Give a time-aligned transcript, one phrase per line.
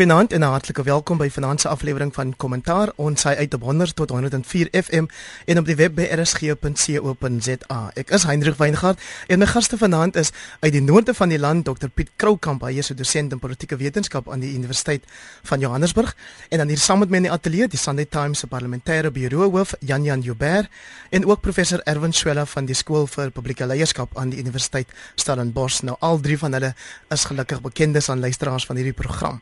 [0.00, 2.92] Goeienaand en 'n hartlike welkom by vanaand se aflewering van Kommentaar.
[2.96, 5.04] Ons hy uit op 100 tot 104 FM
[5.44, 7.90] en op die web by rsg.co.za.
[7.94, 11.64] Ek is Hendrik Weingart en my gaste vanaand is uit die noorde van die land
[11.64, 15.04] Dr Piet Kroukamp, hy is 'n dosent in politieke wetenskap aan die Universiteit
[15.42, 16.16] van Johannesburg
[16.48, 19.50] en dan hier saam met my in die ateljee die Sunday Times se parlementêre bureau
[19.50, 20.68] hoof Jan Jan Joubert
[21.10, 25.82] en ook professor Erwin Swela van die skool vir publieke leierskap aan die Universiteit Stellenbosch.
[25.82, 26.74] Nou al drie van hulle
[27.08, 29.40] is gelukkig bekendes aan luisteraars van hierdie program.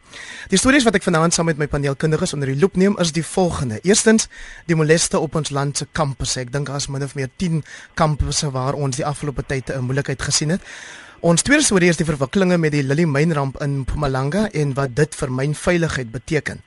[0.48, 3.24] Die stories wat ek vanaand saam met my paneelkundiges onder die loep neem is die
[3.24, 3.82] volgende.
[3.84, 4.30] Eerstens,
[4.64, 6.40] die moleste op ons land se kampusse.
[6.40, 7.60] Ek dink daar is min of meer 10
[8.00, 10.64] kampusse waar ons die afgelope tyd 'n moeilikheid gesien het.
[11.20, 15.14] Ons tweede storie is die verwikkelinge met die Lily mynramp in Mpumalanga en wat dit
[15.14, 16.62] vir mynveiligheid beteken.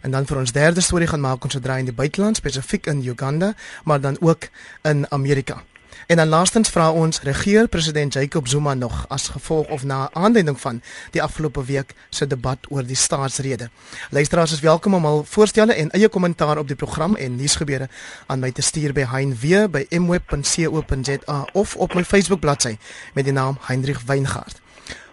[0.00, 2.86] En dan vir ons derde storie gaan maak ons se draai in die buiteland, spesifiek
[2.86, 4.48] in Uganda, maar dan ook
[4.82, 5.62] in Amerika.
[6.08, 10.60] En dan laastens vra ons regeer president Jacob Zuma nog as gevolg of na aanleiding
[10.60, 13.70] van die afgelope week se debat oor die staatsrede.
[14.10, 17.88] Luisteraars is welkom om al voorstelle en eie kommentaar op die program en nuusgebeure
[18.26, 22.76] aan my te stuur by hein.w@mweb.co.za of op my Facebook bladsy
[23.14, 24.60] met die naam Heinrich Weingart.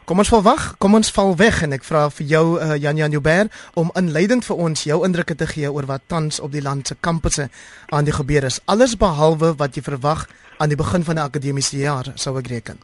[0.05, 2.99] Kom ons val wag, kom ons val weg en ek vra vir jou uh, Jan
[2.99, 6.61] Jan Joubert om inleidend vir ons jou indrukke te gee oor wat tans op die
[6.61, 7.47] land se kampusse
[7.89, 8.59] aan die gebeur is.
[8.69, 10.27] Alles behalwe wat jy verwag
[10.61, 12.77] aan die begin van 'n akademiese jaar sou ek reken.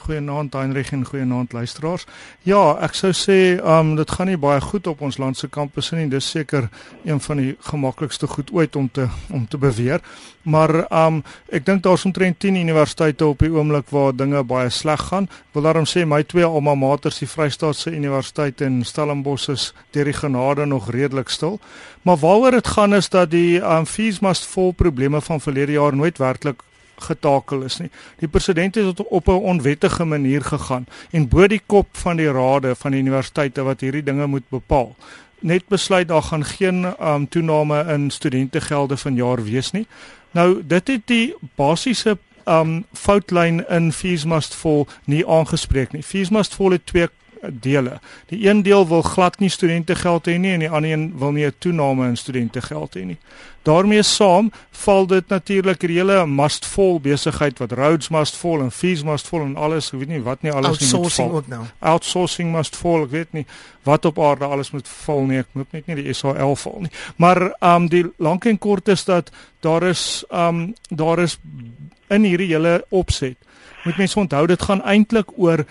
[0.00, 2.06] Goeienaand Heinrich en goeienaand luisteraars.
[2.48, 5.96] Ja, ek sou sê, um dit gaan nie baie goed op ons land se kampusse
[5.98, 6.08] nie.
[6.08, 6.70] Dis seker
[7.04, 10.00] een van die gemaklikste goed ooit om te om te beweer.
[10.42, 11.20] Maar um
[11.52, 15.28] ek dink daar's omtrent 10 universiteite op die oomblik waar dinge baie sleg gaan.
[15.52, 20.16] Wil daarom sê my twee alma maters, die Vrystaatse Universiteit en Stellenbosch is deur die
[20.16, 21.60] genade nog redelik stil.
[22.02, 25.96] Maar waaroor dit gaan is dat die um fees must vol probleme van verlede jaar
[25.96, 26.64] nooit werklik
[27.00, 27.90] getakel is nie.
[28.18, 32.74] Die president het op 'n onwettige manier gegaan en bo die kop van die rade
[32.74, 34.96] van die universiteite wat hierdie dinge moet bepaal
[35.40, 39.86] net besluit daar gaan geen um, toename in studentegelde vanjaar wees nie.
[40.30, 46.02] Nou dit het die basiese um foutlyn in fees must fall nie aangespreek nie.
[46.02, 47.08] Fees must fall het twee
[47.48, 48.00] dele.
[48.26, 51.46] Die een deel wil glad nie studentegeld hê nie en die ander een wil nie
[51.46, 53.18] 'n toename in studentegeld hê nie.
[53.62, 58.70] daarmee saam val dit natuurlik die hele must fall besigheid wat roads must fall en
[58.70, 61.34] fees must fall en alles, ek weet nie wat nie alles nie moet val.
[61.40, 61.64] Ook nou.
[61.78, 63.44] Outsourcing must fall, ek weet nie
[63.84, 65.38] wat op aarde alles moet val nie.
[65.38, 66.92] Ek moet net nie die SAL val nie.
[67.16, 69.30] Maar um die lank en kort is dat
[69.60, 71.38] daar is um daar is
[72.08, 73.36] in hierdie hele opset
[73.84, 75.64] moet mense onthou dit gaan eintlik oor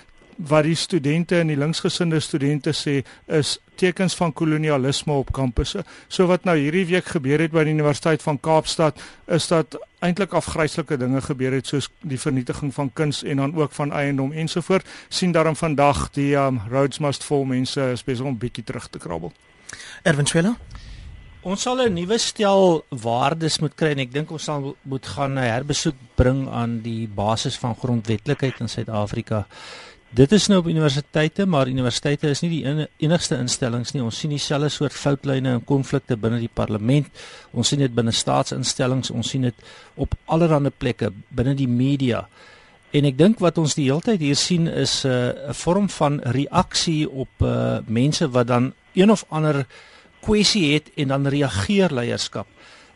[0.48, 5.84] wat die studente en die linksgesinde studente sê is tekens van kolonialisme op kampusse.
[6.08, 10.34] So wat nou hierdie week gebeur het by die Universiteit van Kaapstad is dat eintlik
[10.36, 14.88] afgryslike dinge gebeur het soos die vernietiging van kuns en dan ook van eiendom ensovoort.
[15.10, 19.34] sien daarom vandag die um, roads must fall mense spesiaal om bietjie terug te krabbel.
[20.04, 20.56] Erwin Schwella
[21.40, 25.40] Ons sal 'n nuwe stel waardes moet kry en ek dink ons sal moet gaan
[25.40, 29.48] 'n herbesoek bring aan die basis van grondwetlikheid in Suid-Afrika.
[30.10, 34.02] Dit is nou op universiteite, maar universiteite is nie die enigste instellings nie.
[34.02, 37.12] Ons sien dieselfde soort foutlyne en konflikte binne die parlement.
[37.54, 39.68] Ons sien dit binne staatsinstellings, ons sien dit
[40.02, 42.24] op allerlei plekke binne die media.
[42.90, 46.20] En ek dink wat ons die hele tyd hier sien is 'n uh, vorm van
[46.26, 49.68] reaksie op uh, mense wat dan een of ander
[50.26, 52.48] kwessie het en dan reageer leierskap.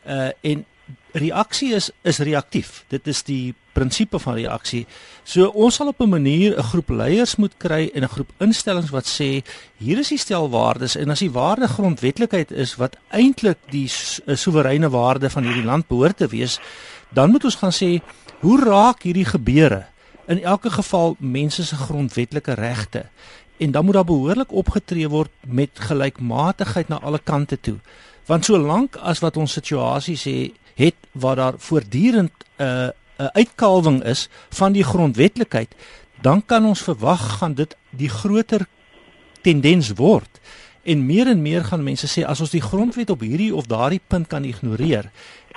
[0.07, 0.65] Uh en
[1.13, 2.83] reaksie is is reaktief.
[2.89, 4.85] Dit is die prinsipe van reaksie.
[5.23, 8.89] So ons sal op 'n manier 'n groep leiers moet kry en 'n groep instellings
[8.89, 9.43] wat sê
[9.77, 13.89] hier is die stel waardes en as die waarde grondwetlikheid is wat eintlik die
[14.25, 16.59] eh, soewereine waarde van hierdie land behoort te wees,
[17.09, 18.01] dan moet ons gaan sê
[18.39, 19.85] hoe raak hierdie gebeure
[20.27, 23.05] in elke geval mense se grondwetlike regte
[23.57, 27.77] en dan moet daar behoorlik opgetree word met gelykmatigheid na alle kante toe.
[28.25, 34.03] Want solank as wat ons situasie sê het waar daar voortdurend 'n uh, 'n uitkalwing
[34.03, 35.75] is van die grondwetlikheid,
[36.21, 38.67] dan kan ons verwag gaan dit die groter
[39.41, 40.39] tendens word.
[40.83, 44.01] En meer en meer gaan mense sê as ons die grondwet op hierdie of daardie
[44.07, 45.11] punt kan ignoreer,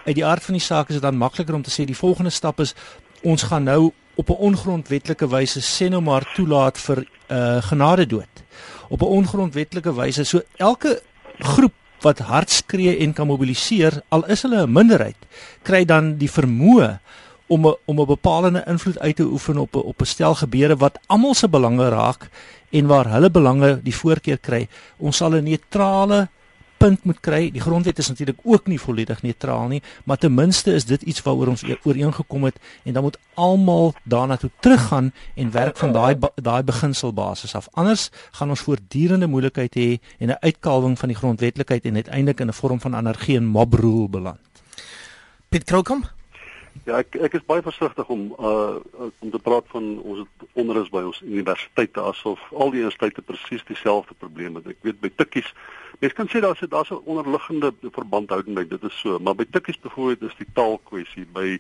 [0.04, 2.30] uit die aard van die saak is dit dan makliker om te sê die volgende
[2.30, 2.74] stap is
[3.22, 8.34] ons gaan nou op 'n ongrondwetlike wyse sê nou maar toelaat vir uh, genade dood.
[8.88, 11.02] Op 'n ongrondwetlike wyse so elke
[11.38, 11.72] groep
[12.06, 15.19] wat hard skree en kan mobiliseer al is hulle 'n minderheid
[15.62, 16.99] kry dan die vermoë
[17.49, 20.76] om 'n om 'n bepalende invloed uit te oefen op 'n op 'n stel gebeure
[20.76, 22.29] wat almal se belange raak
[22.70, 24.69] en waar hulle belange die voorkeur kry.
[24.99, 26.29] Ons sal 'n neutrale
[26.76, 27.50] punt moet kry.
[27.50, 31.23] Die grondwet is natuurlik ook nie volledig neutraal nie, maar ten minste is dit iets
[31.23, 36.17] waaroor ons ooreengekom het en dan moet almal daarna toe teruggaan en werk van daai
[36.34, 37.69] daai beginselbasis af.
[37.73, 42.49] Anders gaan ons voortdurende moeilikheid hê en 'n uitkalwing van die grondwetlikheid en uiteindelik in
[42.49, 44.40] 'n vorm van anargie en mob rule beland.
[45.49, 46.05] Piet Krokom
[46.84, 48.76] Ja, ek ek is baie versigtig om uh
[49.25, 54.14] om te praat van ons onderus by ons universiteite asof al die universiteite presies dieselfde
[54.19, 54.76] probleme het.
[54.76, 55.49] Ek weet by Tikkies,
[56.02, 60.31] mens kan sê daar's daar's 'n onderliggende verbandhouding, dit is so, maar by Tikkies byvoorbeeld
[60.31, 61.58] is die taalkwessie by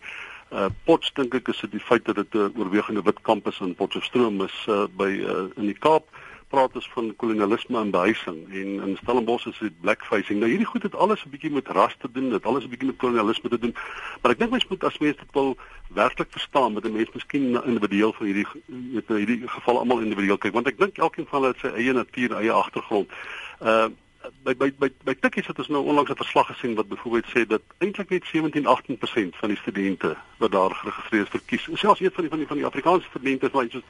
[0.52, 3.74] uh Pots dink ek is dit die feit dat dit 'n oorwegende wit kampus in
[3.74, 6.06] Potchefstroom is uh, by uh, in die Kaap
[6.48, 10.38] praat ons van kolonialisme en behuising en in Stellenbosch is dit blackfacing.
[10.38, 12.88] Nou hierdie goed het alles 'n bietjie met ras te doen, dit alles 'n bietjie
[12.88, 13.74] met kolonialisme te doen.
[14.22, 15.56] Maar ek dink mens moet as mens dit wil
[15.88, 20.52] werklik verstaan, moet 'n mens miskien individueel van hierdie met hierdie geval almal individueel kyk,
[20.52, 23.10] want ek dink elkeen van hulle het sy eie natuur, eie agtergrond.
[23.62, 23.88] Uh
[24.42, 27.46] by by by by tikkies het ons nou onlangs 'n verslag gesien wat byvoorbeeld sê
[27.46, 31.68] dat eintlik net 17-18% van die studente wat daar geregistreer is verkies.
[31.72, 33.82] Selfs een van die van die van die Afrikaanse studente is maar iets is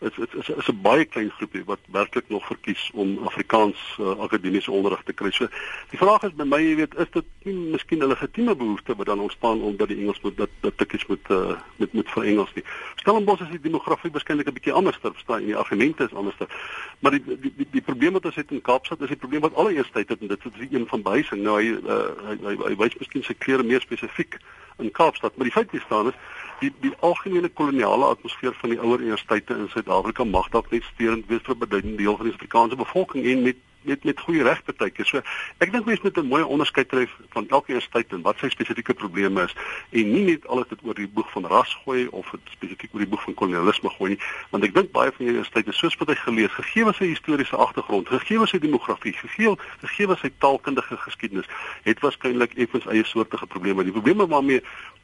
[0.00, 4.70] is is, is 'n baie klein groepie wat werklik nog verkies om Afrikaans uh, akademiese
[4.70, 5.30] onderrig te kry.
[5.30, 5.48] So
[5.90, 9.06] die vraag is by my, jy weet, is dit nie miskien 'n legitieme behoefte wat
[9.06, 12.54] dan ontstaan omdat die Engels moet dat dat tikkies moet uh, met met vir Engels
[12.54, 12.64] nie.
[12.96, 16.36] Stellenbosch is die demografie waarskynlik 'n bietjie anders ter verstaan en die argumente is anders.
[17.00, 19.54] Maar die die die, die probleem wat ons het in Kaapstad is die probleem wat
[19.54, 21.42] alle eerste het en dit is een van behuising.
[21.42, 24.40] Nou hy uh, hy hy, hy wys miskien sy klere meer spesifiek
[24.80, 26.18] in Kaapstad, maar die feit is staan is
[26.60, 31.26] die die algemene koloniale atmosfeer van die ouer universiteite in Suid-Afrika mag dalk net steurend
[31.28, 35.08] wees vir 'n beduidende deel van die Afrikaanse bevolking en met met met goeie regpartytjies.
[35.08, 35.22] So
[35.58, 38.94] ek dink mense moet 'n mooi onderskeid tref van elke universiteit en wat sy spesifieke
[38.94, 39.54] probleme is
[39.90, 43.00] en nie net alles dit oor die boeg van ras gooi of dit spesifiek oor
[43.00, 46.08] die boeg van kolonialisme gooi nie, want ek dink baie van die universiteite soos wat
[46.08, 50.30] hy gelees, gegee was sy historiese agtergrond, gegee was sy demografie, gegee gegee was sy
[50.38, 51.48] taalkundige geskiedenis,
[51.82, 53.84] het waarskynlik effens eie soortige probleme.
[53.84, 54.62] Die probleme waarmee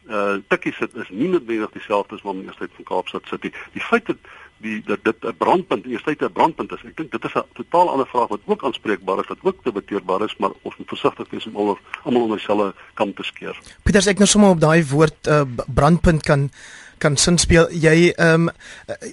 [0.09, 3.53] uh tikkie sit is nie noodwendig dieselfde as waarmee die Universiteit van Kaapstad sit nie.
[3.75, 4.17] Die feit dat
[4.65, 6.83] die dat dit 'n brandpunt, die Universiteit 'n brandpunt is.
[6.85, 10.23] Ek dink dit is 'n totaal ander vraag wat ook aanspreekbaar is, wat ook debatteerbaar
[10.25, 13.59] is, maar ons moet versigtig wees om almal almal onder dieselfde kam te skeer.
[13.83, 16.51] Pieters ek nou sommer op daai woord uh brandpunt kan
[16.99, 17.69] kan sin speel.
[17.71, 18.51] Jy ehm um,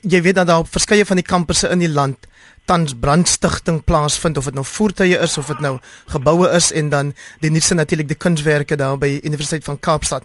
[0.01, 2.27] jy weet dat daar op verskeie van die kampusse in die land
[2.65, 5.77] tans brandstigting plaasvind of dit nou voertuie is of dit nou
[6.13, 7.13] geboue is en dan
[7.43, 10.23] die nuutste natuurlik die kunswerke daar by Universiteit van Kaapstad.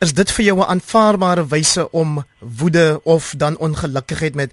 [0.00, 4.52] Is dit vir jou 'n aanvaarbare wyse om woede of dan ongelukkigheid met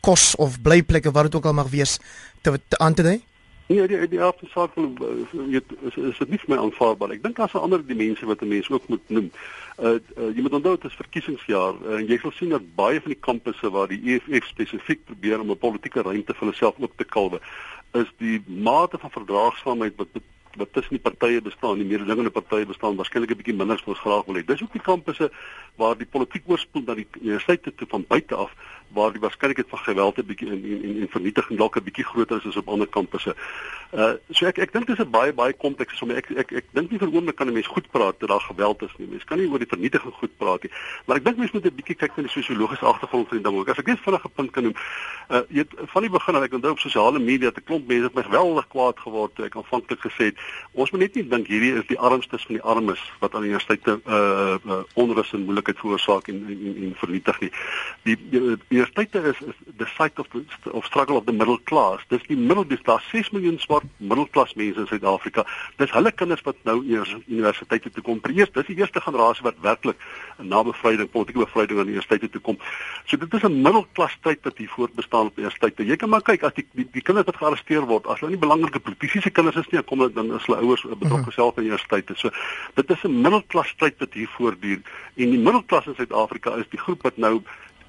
[0.00, 1.98] kos of blyplekke wat dit ook al mag wees
[2.42, 3.22] te, te aan te dui?
[3.66, 7.14] Nee, die die aard van saak weet is is dit nie vir my aanvaarbaar.
[7.16, 9.30] Ek dink daar's 'n ander dimensie wat 'n mens ook moet noem.
[9.74, 13.00] Uh, uh jy moet onthou dit is verkiesingsjaar uh, en jy sal sien dat baie
[13.02, 16.94] van die kampusse waar die EFF spesifiek probeer om 'n politieke ruimte vir hulself oop
[16.96, 17.40] te kalwe,
[17.98, 20.08] is die mate van verdraagsaamheid wat
[20.56, 23.98] wat tussen die partye bestaan, die mededingende partye bestaan waarskynlik 'n bietjie minder as ons
[23.98, 24.44] graag wil hê.
[24.46, 25.30] Dis ook die kampusse
[25.76, 28.54] waar die politiek oorspoel na die universiteite toe van buite af
[28.94, 32.36] waar die waarskynlikheid van geweld 'n bietjie en en en vernietiging dalk 'n bietjie groter
[32.36, 33.34] is as op ander kampusse.
[33.92, 36.10] Uh so ek ek dink dis 'n baie baie komplekse som.
[36.10, 38.82] Ek ek ek dink nie vir oomblik kan 'n mens goed praat dat daar geweld
[38.82, 39.06] is nie.
[39.06, 40.72] Mens kan nie oor die vernietiging goed praat nie.
[41.06, 43.58] Maar ek dink mens moet 'n bietjie kyk na die sosiologiese agtergrond van die ding
[43.58, 43.68] ook.
[43.68, 44.74] As ek net vinnig 'n punt kan noem.
[45.30, 48.04] Uh jy het van die begin af ek onthou op sosiale media te klomp mense
[48.04, 50.36] het my geweldig kwaad geword toe ek aanvanklik gesê het
[50.72, 53.50] ons moet net nie dink hierdie is die armstes van die armes wat aan die
[53.50, 57.50] universiteite uh, uh onrus en moeilikheid veroorsaak en, en en en vernietig nie.
[58.02, 61.58] Die, die, die universiteite is, is the site of the of struggle of the middle
[61.58, 62.00] class.
[62.08, 65.44] Dis die middel dis daar 6 miljoen swart middelklas mense in Suid-Afrika.
[65.76, 68.20] Dis hulle kinders wat nou eers universiteite toe kom.
[68.30, 70.00] Eers dis die eerste generasie wat werklik
[70.38, 72.58] na bevryding, politieke bevryding aan die universiteite toe kom.
[73.06, 75.86] So dit is 'n middelklas stryd wat hier voortbestaan op universiteite.
[75.86, 78.40] Jy kan maar kyk as die die, die kinders wat gearresteer word, as hulle nie
[78.46, 81.32] belangrike politieke kinders is nie, kom hulle dan as hulle ouers betrokke mhm.
[81.32, 82.14] self aan universiteite.
[82.16, 82.30] So
[82.74, 84.80] dit is 'n middelklas stryd wat hier voortduur
[85.16, 87.42] en die middelklas in Suid-Afrika is die groep wat nou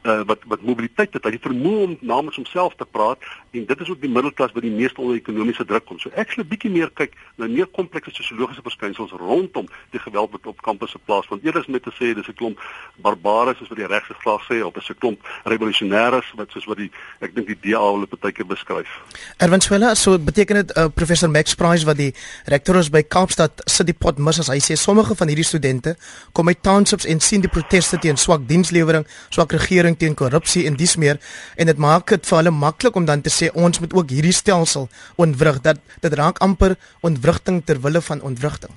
[0.06, 3.22] uh, wat wat mobiliteit het, hy vermoë om namens homself te praat
[3.56, 6.00] en dit is ook die middelklas wat die meeste onder ekonomiese druk kom.
[6.00, 10.32] So ek sal 'n bietjie meer kyk na meer komplekse sosiologiese verskynsels rondom die geweld
[10.32, 11.44] wat op kampusse plaasvind.
[11.44, 12.60] Eerder met te sê dis 'n klomp
[12.96, 16.78] barbares soos wat die regse glas sê of is 'n klomp revolusionêres wat soos wat
[16.78, 18.90] die ek dink die DA hulle partykeer beskryf.
[19.38, 22.14] Erwin Swela, so beteken dit uh, professor Max Price wat die
[22.46, 25.96] rektor is by Kaapstad sit die pot mis as hy sê sommige van hierdie studente
[26.34, 30.66] kom uit townships en sien die proteste teen swak dienslewering, swak regering bekamp teen korrupsie
[30.68, 31.20] en dis meer
[31.58, 34.34] en dit maak dit vir hulle maklik om dan te sê ons moet ook hierdie
[34.34, 38.72] stelsel ontwrig dat dit raak amper ontwrigting ter wille van ontwrigting.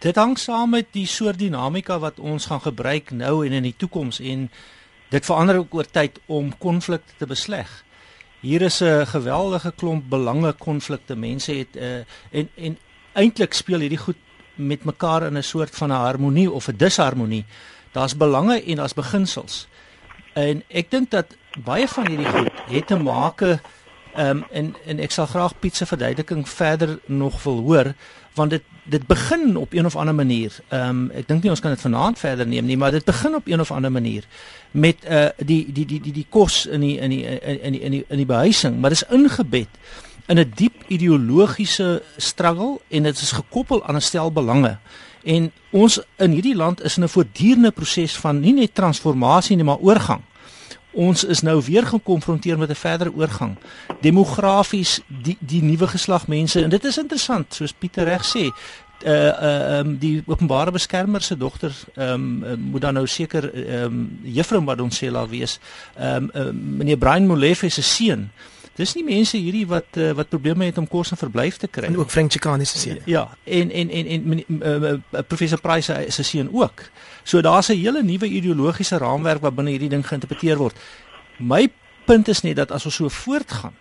[0.00, 3.76] Dit hang saam met die soort dinamika wat ons gaan gebruik nou en in die
[3.76, 4.50] toekoms en
[5.10, 7.68] dit verander ook oor tyd om konflikte te besleg.
[8.42, 11.14] Hier is 'n geweldige klomp belange konflikte.
[11.14, 12.78] Mense het uh, en en
[13.14, 14.18] eintlik speel hierdie goed
[14.56, 17.44] met mekaar in 'n soort van 'n harmonie of 'n disharmonie.
[17.92, 19.68] Daar's belange en daar's beginsels.
[20.32, 23.60] En ek dink dat baie van hierdie goed het te maak ehm
[24.28, 27.94] um, en en ek sal graag Piet se verduideliking verder nog wil hoor
[28.34, 30.52] want dit dit begin op een of ander manier.
[30.68, 33.34] Ehm um, ek dink nie ons kan dit vanaand verder neem nie, maar dit begin
[33.34, 34.24] op een of ander manier
[34.70, 37.90] met uh die die die die die kos in die in die in die in
[37.90, 39.68] die in die behuising, maar dit is ingebed
[40.26, 44.78] in 'n diep ideologiese struggle en dit is gekoppel aan 'n stel belange.
[45.22, 49.64] En ons in hierdie land is in 'n voortdurende proses van nie net transformasie nie,
[49.64, 50.20] maar oorgang.
[50.92, 53.56] Ons is nou weer gekonfronteer met 'n verdere oorgang.
[54.00, 58.50] Demografies die die nuwe geslag mense en dit is interessant soos Pieter reg sê.
[59.04, 63.50] Uh uh um, die openbare beskermer se dogter um, uh, moet dan nou seker
[63.82, 65.58] um, juffrou Madonsela wees.
[66.00, 68.30] Um, uh, meneer Brian Molefe se seun
[68.76, 71.90] Dis nie mense hierdie wat uh, wat probleme het om kos en verblyf te kry.
[71.90, 73.02] En ook Frank Chikane se seun.
[73.04, 76.88] Ja, en en en en uh, uh, professor Price se seun ook.
[77.22, 80.76] So daar's 'n hele nuwe ideologiese raamwerk wat binne hierdie ding geïnterpreteer word.
[81.38, 81.68] My
[82.04, 83.74] punt is net dat as ons so voortgaan,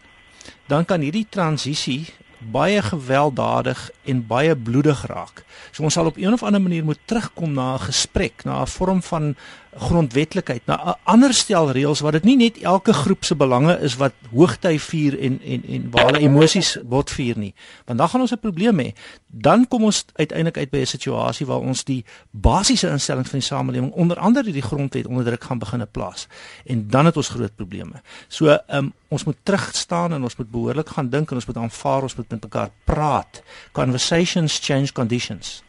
[0.68, 2.06] dan kan hierdie transisie
[2.52, 5.44] baie gewelddadig en baie bloedig raak.
[5.72, 8.68] So ons sal op een of ander manier moet terugkom na 'n gesprek, na 'n
[8.68, 9.36] vorm van
[9.76, 13.96] grondwetlikheid, na 'n ander stel reëls wat dit nie net elke groep se belange is
[13.96, 17.54] wat hoogty vier en en en waar hulle emosies bot vier nie.
[17.86, 18.92] Want dan gaan ons 'n probleem hê.
[19.28, 23.48] Dan kom ons uiteindelik uit by 'n situasie waar ons die basiese instellings van die
[23.48, 26.28] samelewing, onder andere die grondwet onder druk gaan begine plaas.
[26.66, 28.02] En dan het ons groot probleme.
[28.28, 31.60] So, um, ons moet terug staan en ons moet behoorlik gaan dink en ons moet
[31.66, 33.44] aanvaar, ons moet met mekaar praat.
[33.76, 35.60] Conversations change conditions.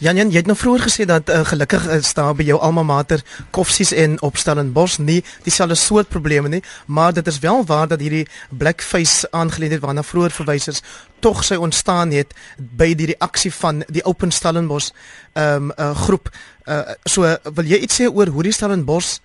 [0.00, 2.84] Jan Jan, jy het nou vroeër gesê dat uh, gelukkig is daar by jou alma
[2.86, 3.20] mater
[3.52, 8.24] Koffsies en Opstellenbos nie dieselfde soort probleme nie, maar dit is wel waar dat hierdie
[8.48, 10.82] blackface aangeleentheid waarna vroeër verwys is,
[11.20, 14.92] tog sy ontstaan het by die reaksie van die Open Stellenbos
[15.34, 16.32] ehm um, uh, groep.
[16.64, 19.18] Uh, so wil jy iets sê oor hoe die Stellenbos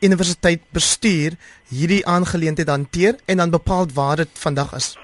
[0.00, 1.36] Universiteit bestuur
[1.68, 4.96] hierdie aangeleentheid hanteer en dan bepaal waar dit vandag is?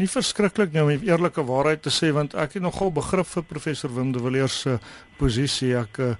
[0.00, 3.44] nie verskriklik nie om die eerlike waarheid te sê want ek het nogal begrip vir
[3.46, 4.78] professor Wim de Villiers se
[5.20, 6.14] posisie ek uh,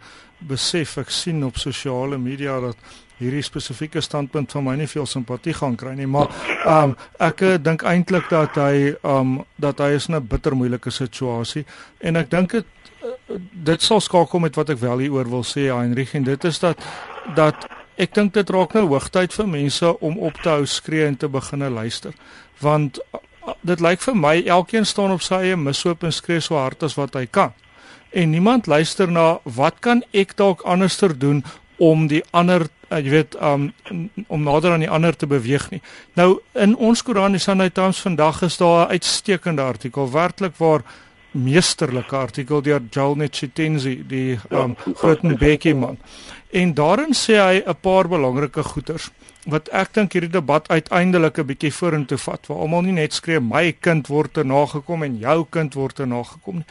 [0.47, 2.79] besef ek sien op sosiale media dat
[3.19, 6.31] hierdie spesifieke standpunt van my nie veel simpatie gaan kry nie maar
[6.71, 10.95] um, ek uh, dink eintlik dat hy um, dat hy is in 'n bitter moeilike
[10.95, 11.65] situasie
[12.01, 12.67] en ek dink dit
[13.67, 16.79] dit sal skakel met wat ek wel hieroor wil sê Heinrich en dit is dat
[17.35, 21.17] dat ek dink dit raak nou hoogtyd vir mense om op te hou skree en
[21.17, 22.15] te begine luister
[22.61, 22.99] want
[23.63, 26.97] dit lyk vir my elkeen staan op sy eie mishoop en skree so hard as
[26.97, 27.53] wat hy kan.
[28.15, 31.43] En niemand luister na wat kan ek dalk anderster doen
[31.83, 33.71] om die ander uh, jy weet um,
[34.29, 35.81] om nader aan die ander te beweeg nie.
[36.15, 40.85] Nou in ons Koran die Sunday Times vandag is daar 'n uitstekende artikel werklik waar
[41.35, 45.99] meesterlike artikel deur Joel Netshitenzi die um, groot Mbeki man.
[46.55, 49.11] En daarin sê hy 'n paar belangrike goeters
[49.45, 53.41] wat ek dink hierdie debat uiteindelik 'n bietjie vorentoe vat waar almal nie net skree
[53.41, 56.67] my kind word te nagekom en jou kind word te nagekom nie.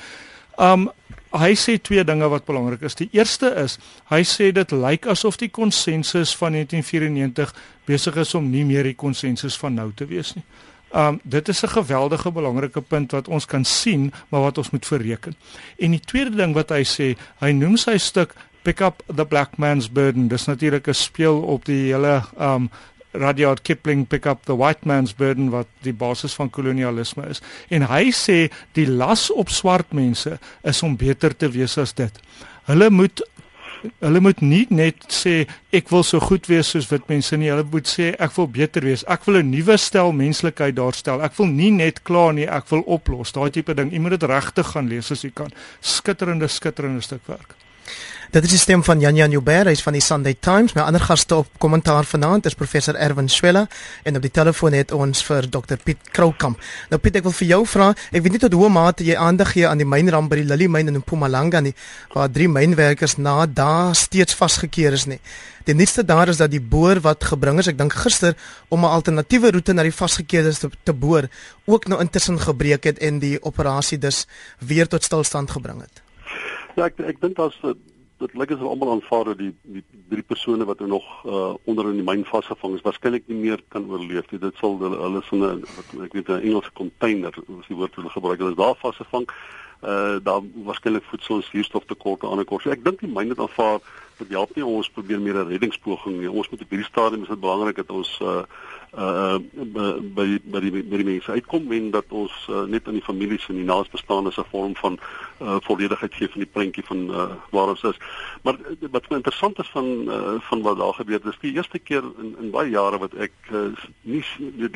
[0.58, 0.92] Um
[1.34, 2.96] hy sê twee dinge wat belangrik is.
[2.96, 7.54] Die eerste is hy sê dit lyk asof die konsensus van 1994
[7.86, 10.44] besig is om nie meer die konsensus van nou te wees nie.
[10.94, 14.86] Um dit is 'n geweldige belangrike punt wat ons kan sien, maar wat ons moet
[14.86, 15.36] verreken.
[15.78, 19.58] En die tweede ding wat hy sê, hy noem sy stuk pick up the black
[19.58, 20.28] man's burden.
[20.28, 22.70] Dis natuurlik 'n speel op die hele um
[23.14, 27.42] Rudyard Kipling pick up the white man's burden wat die basis van kolonialisme is.
[27.70, 32.20] En hy sê die las op swart mense is om beter te wees as dit.
[32.66, 33.22] Hulle moet
[34.00, 35.44] hulle moet nie net sê
[35.76, 37.52] ek wil so goed wees soos wit mense nie.
[37.52, 39.04] Hulle moet sê ek wil beter wees.
[39.12, 41.22] Ek wil 'n nuwe stel menslikheid daarstel.
[41.22, 43.32] Ek wil nie net kla nie, ek wil oplos.
[43.32, 43.92] Daai tipe ding.
[43.92, 45.52] Jy moet dit regtig gaan lees as jy kan.
[45.82, 47.56] Skitterende skitterende stuk werk.
[48.34, 50.74] Dit is die stem van Jan Jan Joubert, hy is van die Sunday Times.
[50.74, 53.68] My ander gaste op kommentaar vanaand is professor Erwin Swela
[54.10, 56.58] en op die telefoon het ons vir Dr Piet Kroukamp.
[56.90, 59.52] Nou Piet, ek wil vir jou vra, ek weet nie tot hoe mate jy aandag
[59.54, 61.76] gee aan die mynramp by die Lily myn in Mpumalanga nie,
[62.16, 65.20] waar drie mynwerkers na daar steeds vasgekeer is nie.
[65.70, 68.34] Die nuutste daar is dat die boor wat gebring is, ek dink gister
[68.74, 71.30] om 'n alternatiewe roete na die vasgekeerdes te, te boor,
[71.70, 74.26] ook nou intussen gebreek het en die operasie dus
[74.58, 76.02] weer tot stilstand gebring het.
[76.76, 77.62] Ja, ek ek dink daar's
[78.24, 81.90] dit lyk asof almal aanvaar dat die die drie persone wat nou nog uh, onder
[81.92, 84.40] in die myn vasgevang is, waarskynlik nie meer kan oorleef nie.
[84.44, 88.10] Dit sal hulle hulle in 'n ek weet 'n Engelse container, as die woord hulle
[88.10, 89.28] gebruik, hulle is daar vasgevang.
[89.84, 92.64] Uh daar waarskynlik voedsel en suurstof tekorte aan die kort.
[92.64, 93.80] So ek dink die myn het aanvaar
[94.18, 96.32] dat help nie ons probeer meer 'n reddingspoging nie.
[96.32, 98.44] Ons moet op hierdie stadium is dit belangrik dat ons uh
[98.98, 99.40] uh
[99.74, 103.48] by by die by die mense uitkom en dat ons uh, net aan die families
[103.50, 105.00] en die naasbestaanes 'n vorm van
[105.42, 107.98] uh volledigheid gee van die prentjie van uh waar ons is.
[108.44, 108.58] Maar
[108.92, 112.04] wat my interessant is van uh van wat daar gebeur het, is die eerste keer
[112.22, 114.24] in in baie jare wat ek uh, nie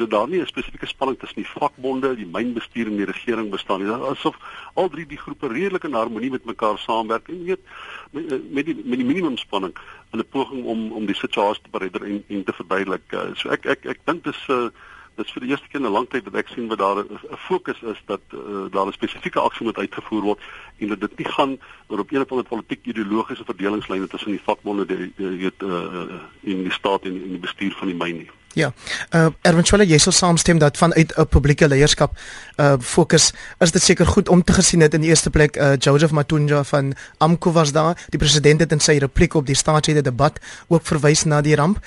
[0.07, 3.93] daar nie 'n spesifieke spanning tussen die vakbonde, die mynbestuur en die regering bestaan nie.
[3.93, 4.36] Asof
[4.74, 7.62] al drie die groepe redelik in harmonie met mekaar saamwerk en weet
[8.11, 9.73] met die met die minimum spanning
[10.11, 13.11] in 'n poging om om die situasie te beredder en en te verduidelik.
[13.11, 14.69] Uh, so ek ek ek dink dis 'n uh,
[15.17, 17.19] dis vir die eerste keer in 'n lang tyd dat ek sien wat daar 'n
[17.49, 20.39] fokus is dat uh, daar 'n spesifieke aksie moet uitgevoer word
[20.77, 24.47] en dat dit nie gaan oor op een of ander politiek ideologiese verdelingslyne tussen die
[24.49, 28.29] vakbonde die weet uh, in die staat en in die bestuur van die myn nie.
[28.57, 28.71] Ja.
[29.13, 32.17] Uh eventueel jy sou saamstem dat vanuit 'n publieke leierskap
[32.57, 35.75] uh fokus is dit seker goed om te gesien het in die eerste plek uh
[35.77, 38.05] Joseph Matunja van Amko was daar.
[38.09, 41.79] Die president het in sy repliek op die staatslede debat ook verwys na die ramp.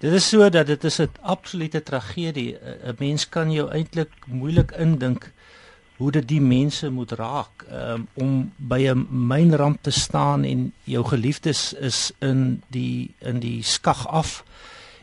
[0.00, 2.56] Dit is so dat dit is 'n absolute tragedie.
[2.84, 5.32] 'n Mens kan jou eintlik moeilik indink
[5.96, 11.04] hoe dit die mense moet raak um, om by 'n mynramp te staan en jou
[11.04, 14.44] geliefdes is in die in die skag af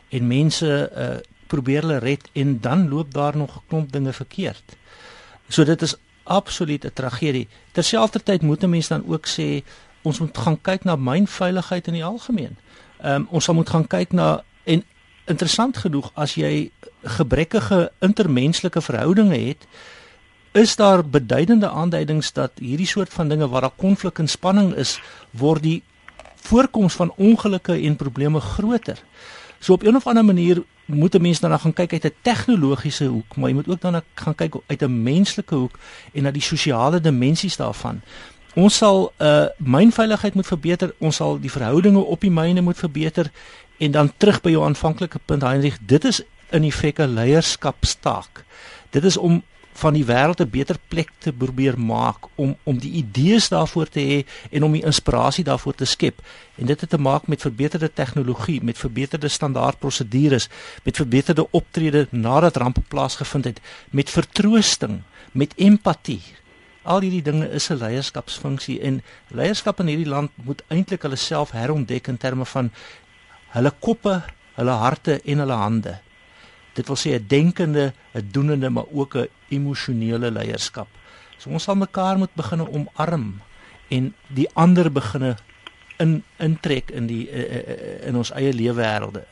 [0.10, 4.78] en mense uh, probeer hulle red en dan loop daar nog 'n klomp dinge verkeerd.
[5.48, 7.48] So dit is absoluut 'n tragedie.
[7.72, 9.64] Terselfdertyd moet 'n mens dan ook sê
[10.02, 12.58] ons moet gaan kyk na mynveiligheid in die algemeen.
[13.02, 14.84] Ehm um, ons moet gaan kyk na en
[15.26, 16.72] interessant genoeg as jy
[17.04, 19.68] gebrekkige intermenslike verhoudinge het,
[20.52, 25.00] is daar beduidende aanduidings dat hierdie soort van dinge waar daar konflik en spanning is,
[25.32, 25.84] word die
[26.36, 28.98] voorkoms van ongelukke en probleme groter.
[29.60, 33.06] So op 'n of ander manier moet 'n mens dan gaan kyk uit 'n tegnologiese
[33.06, 35.80] hoek, maar jy moet ook dan gaan kyk uit 'n menslike hoek
[36.14, 38.02] en na die sosiale dimensies daarvan.
[38.54, 43.32] Ons sal uh, mynveiligheid moet verbeter, ons sal die verhoudinge op die myne moet verbeter
[43.78, 48.44] en dan terug by jou aanvanklike punt Heinrich, dit is in effek 'n leierskapstaak.
[48.90, 52.92] Dit is om van die wêreld 'n beter plek te probeer maak om om die
[52.92, 56.22] idees daarvoor te hê en om die inspirasie daarvoor te skep.
[56.56, 60.50] En dit het te maak met verbeterde tegnologie, met verbeterde standaardprosedures,
[60.84, 66.22] met verbeterde optrede nadat rampe plaasgevind het, met vertroosting, met empatie.
[66.84, 71.52] Al hierdie dinge is 'n leierskapsfunksie en leierskap in hierdie land moet eintlik hulle self
[71.52, 72.72] herontdek in terme van
[73.48, 76.00] hulle koppe, hulle harte en hulle hande.
[76.74, 80.88] Dit wil sê 'n denkende, 'n doenende, maar ook 'n emosionele leierskap.
[81.38, 83.42] So ons sal mekaar moet begine omarm
[83.90, 85.36] en die ander begine
[85.98, 87.26] in intrek in die
[88.08, 89.26] in ons eie lewenswêrelde.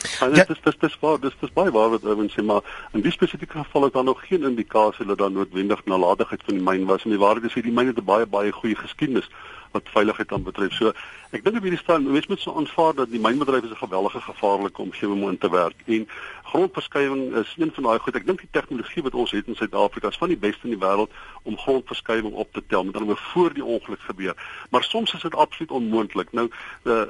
[0.00, 2.64] Ja, dit is dit is waar, dit is baie waar wat Erwin sê, maar
[2.96, 6.64] in die spesifieke geval het daar nog geen indikasie dat daar noodwendig nalatigheid van die
[6.64, 9.28] myn was en die waarheid is hierdie myn het 'n baie baie goeie geskiedenis
[9.72, 10.72] wat veiligheid aan betref.
[10.72, 10.92] So
[11.30, 14.20] ek dink op hierdie stadium mens moet so aanvaar dat die mynbedryf is 'n geweldige
[14.20, 16.08] gevaarlike omgewing om in te werk en
[16.42, 18.14] grondverskywing is een van daai goed.
[18.14, 20.86] Ek dink die tegnologie wat ons het in Suid-Afrika is van die beste in die
[20.86, 21.10] wêreld
[21.42, 24.34] om grondverskywing op te tel met anderwoorde voor die ongeluk gebeur.
[24.70, 26.32] Maar soms is dit absoluut onmoontlik.
[26.32, 26.50] Nou
[26.82, 27.02] uh,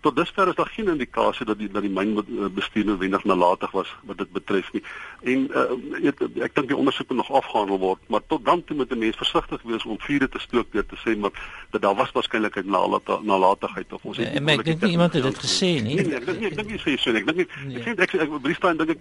[0.00, 4.18] tot dusver is daar geen indikasie dat die dat die mynbestuur noodwendig nalatig was wat
[4.18, 4.82] dit betref nie.
[5.22, 8.76] En uh, ek, ek dink die ondersoek moet nog afgehandel word, maar tot dan toe
[8.76, 11.34] moet 'n mens versigtig wees om vuur te stook deur te sê maar
[11.70, 12.70] dat daar was waarskynlik 'n
[13.22, 15.94] nalatigheid of ons het nee, ek dink nie iemand het dit gesê nie.
[15.94, 17.20] Nee, nee, ek dink nie ek dink nie sê so nie.
[17.20, 17.76] Ek dink nie nee.
[17.76, 19.00] ek sê ek ek briefstaan dink ek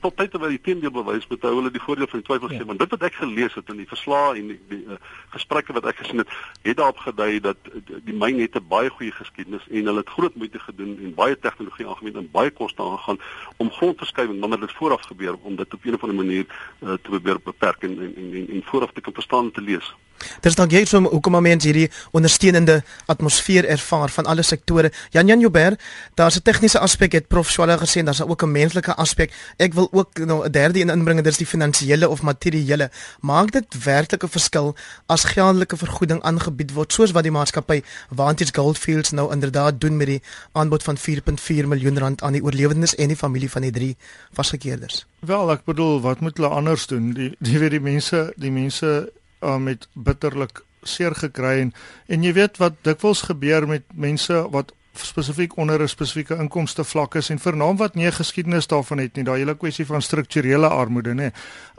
[0.00, 2.58] tot tyd terwyl die teendeel bewys met hou hulle die voordeel van die twyfel gee,
[2.58, 2.64] ja.
[2.64, 4.98] want dit wat ek gelees het in die verslae en die, die uh,
[5.34, 8.90] gesprekke wat ek gesien het, het daarop gedui dat die, die myn het 'n baie
[8.90, 12.82] goeie geskiedenis en hulle het groot moeite gedoen en baie tegnologie aangewend en baie koste
[12.82, 13.20] aangegaan
[13.56, 17.08] om grondverskywing wanneer dit vooraf gebeur om dit op 'n of ander manier uh, te
[17.10, 19.94] probeer beperk en en en, en vooraf te kan verstaan en te lees.
[20.40, 24.92] Dis dan jy so hoekom mense hierdie ondersteunende atmosfeer ervaar van alle sektore.
[25.10, 25.80] Jan Jan Joubert,
[26.14, 29.32] daar's 'n tegniese aspek het Prof Swalla gesê daar's ook 'n menslike aspek.
[29.56, 32.90] Ek wil ook nou 'n derde een inbring, dit is die finansiële of materiële.
[33.20, 34.76] Maak dit werklik 'n verskil
[35.06, 40.06] as geldelike vergoeding aangebied word soos wat die maatskappy Vantage Goldfields nou inderdaad doen met
[40.06, 43.96] die aanbod van 4.4 miljoen rand aan die oorlewendes en die familie van die drie
[44.32, 45.06] vasgekeerdes?
[45.20, 47.12] Wel, ek bedoel, wat moet hulle anders doen?
[47.12, 49.12] Die die weet die mense, die mense
[49.46, 51.72] uh, met bitterlik seer gekry en
[52.06, 57.14] en jy weet wat dikwels gebeur met mense wat spesifiek onder 'n spesifieke inkomste vlak
[57.14, 61.14] is en vernaam wat nie geskiedenis daarvan het nie daai hele kwessie van strukturele armoede
[61.14, 61.30] nê.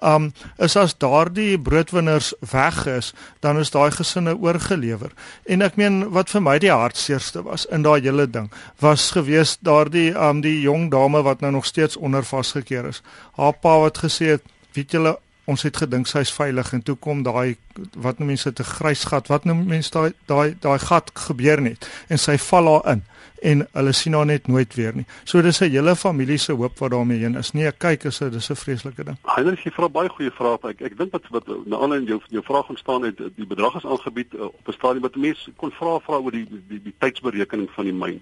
[0.01, 5.11] Um is as daardie broodwinners weg is, dan is daai gesinne oorgelewer.
[5.45, 9.57] En ek meen wat vir my die hartseerste was in daai hele ding was gewees
[9.61, 13.01] daardie um die jong dame wat nou nog steeds onder vasgekeer is.
[13.35, 15.17] Haar pa wat gesê het, weet julle
[15.47, 17.55] ons het gedink sy's veilig en toe kom daai
[17.95, 21.87] wat mense 'n grys gat wat noem mense daai daai daai gat gebeur net?
[22.07, 23.03] En sy val daarin
[23.41, 25.05] en hulle sien haar net nooit weer nie.
[25.23, 27.51] So dis 'n hele familie se hoop wat daarmee heen is.
[27.51, 29.17] Nee, kyk, is 'n dis 'n vreeslike ding.
[29.23, 30.57] Heinrich, jy vra baie goeie vrae.
[30.69, 33.85] Ek ek dink wat wat na aanleiding jou jou vraag ontstaan het, die bedrag is
[33.85, 36.95] aangebied uh, op 'n stadium wat mense kon vra vra oor die die, die, die
[36.97, 38.21] tydsberekening van die myn.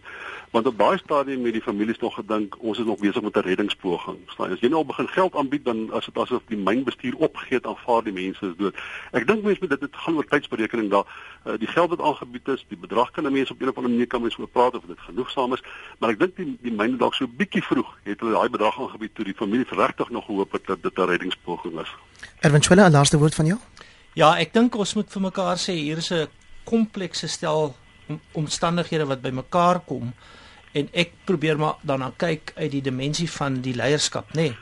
[0.51, 3.39] Want op daai stadium het die families nog gedink ons is nog besig met 'n
[3.39, 4.17] reddingspoging.
[4.27, 7.57] Staan as jy nou al begin geld aanbied dan as dit asof die mynbestuur opgegee
[7.57, 8.75] het aanvaar die mense is dood.
[9.11, 11.05] Ek dink mense moet dit dit gaan oor tydsberekening daar.
[11.45, 14.07] Uh, die geld wat aangebied is, die bedrag kan mense op 'n of ander manier
[14.07, 15.63] kan mense oor praat of dit genoegsaam is,
[15.99, 19.15] maar ek dink die die myne dalk so bietjie vroeg het hulle daai bedrag aangebied
[19.15, 21.91] toe die familie regtig nog gehoop het dat dit 'n reddingspoging is.
[22.41, 23.59] Eventuele laaste woord van jou?
[24.13, 26.27] Ja, ek dink ons moet vir mekaar sê hier is 'n
[26.63, 27.75] komplekse stel
[28.07, 30.13] om, omstandighede wat bymekaar kom
[30.73, 34.41] en ek probeer maar daarna kyk uit die dimensie van die leierskap, nê.
[34.41, 34.55] Nee.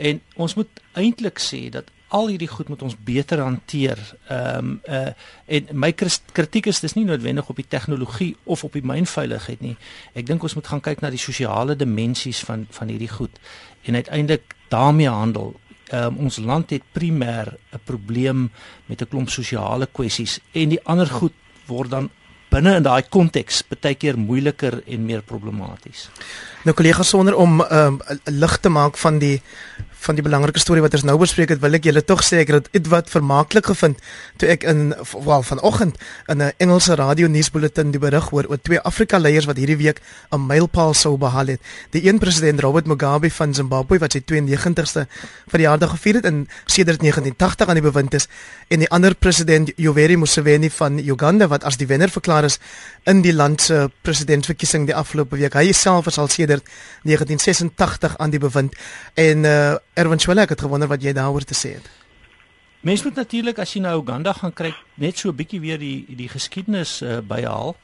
[0.00, 3.98] En ons moet eintlik sê dat al hierdie goed moet ons beter hanteer.
[4.28, 5.12] Ehm um, uh
[5.46, 9.76] en my kritiek is dis nie noodwendig op die tegnologie of op die mynveiligheid nie.
[10.14, 13.38] Ek dink ons moet gaan kyk na die sosiale dimensies van van hierdie goed
[13.82, 15.54] en uiteindelik daarmee handel.
[15.90, 18.50] Ehm um, ons land het primêr 'n probleem
[18.86, 21.34] met 'n klomp sosiale kwessies en die ander goed
[21.66, 22.10] word dan
[22.50, 26.08] binne in daai konteks baie keer moeiliker en meer problematies.
[26.66, 29.42] Nou kollega sonder om ehm um, lig te maak van die
[30.00, 32.52] van die belangrike storie wat ons nou bespreek het, wil ek julle tog sê ek
[32.54, 34.00] het dit wat vermaaklik gevind
[34.40, 38.80] toe ek in wel vanoggend in 'n Engelse radio nuusbulletin die berig hoor oor twee
[38.80, 40.00] Afrika leiers wat hierdie week
[40.32, 41.60] 'n mylpaal sou behaal het.
[41.90, 45.06] Die een president Robert Mugabe van Zimbabwe wat sy 92ste
[45.48, 48.28] verjaardag gevier het in sedert 1980 aan die bewind is
[48.68, 52.58] en die ander president Yoweri Museveni van Uganda wat as die wenner verklaar is
[53.04, 55.54] in die land se presidentsverkiesing die afgelope week.
[55.54, 56.64] Hy self is al sedert
[57.02, 58.74] 1986 aan die bewind
[59.14, 61.88] en uh Erwin Swela ek het gewonder wat jy daaroor te sê het.
[62.80, 66.06] Mens moet natuurlik as jy na Uganda gaan kyk net so 'n bietjie weer die
[66.08, 67.76] die geskiedenis uh, byhaal.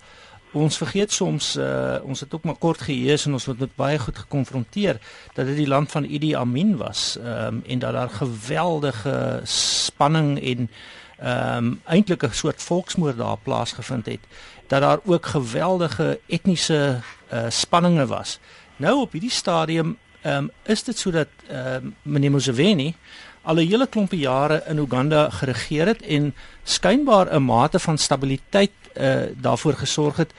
[0.53, 3.99] Ons vergeet soms uh, ons het ook maar kort gehees en ons word met baie
[3.99, 4.97] goed gekonfronteer
[5.35, 10.71] dat dit die land van Idi Amin was um, en dat daar geweldige spanning en
[11.19, 14.25] ehm um, eintlik 'n soort volksmoord daar plaasgevind het
[14.69, 17.01] dat daar ook geweldige etniese
[17.33, 18.39] uh, spanninge was.
[18.77, 22.95] Nou op hierdie stadium ehm um, is dit sodat ehm um, meneer Museveni
[23.43, 26.35] al 'n hele klompe jare in Uganda geregeer het en
[26.65, 30.33] skynbaar 'n mate van stabiliteit uh daarvoor gesorg het.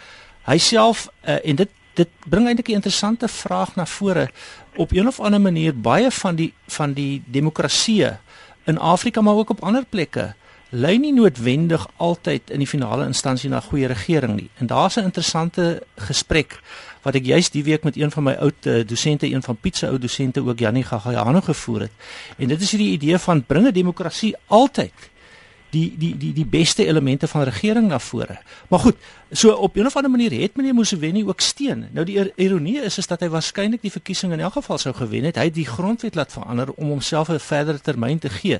[0.45, 4.29] Hy self uh, en dit dit bring eintlik 'n interessante vraag na vore
[4.75, 8.05] op een of ander manier baie van die van die demokrasie
[8.63, 10.33] in Afrika maar ook op ander plekke
[10.69, 14.49] lei nie noodwendig altyd in die finale instansie na goeie regering nie.
[14.57, 16.59] En daar's 'n interessante gesprek
[17.07, 19.79] wat ek juist die week met een van my ou uh, dosente, een van Piet
[19.79, 22.09] se ou dosente ook Jannie Gagayano gevoer het.
[22.37, 25.07] En dit is hierdie idee van bringe demokrasie altyd
[25.69, 28.37] die die die die beste elemente van regering na vore.
[28.67, 28.95] Maar goed,
[29.31, 31.87] so op 'n of ander manier het meneer Museveni ook steun.
[31.91, 35.23] Nou die ironie is is dat hy waarskynlik die verkiesing in elk geval sou gewen
[35.23, 35.35] het.
[35.35, 38.59] Hy het die grondwet laat verander om homself 'n verdere termyn te gee.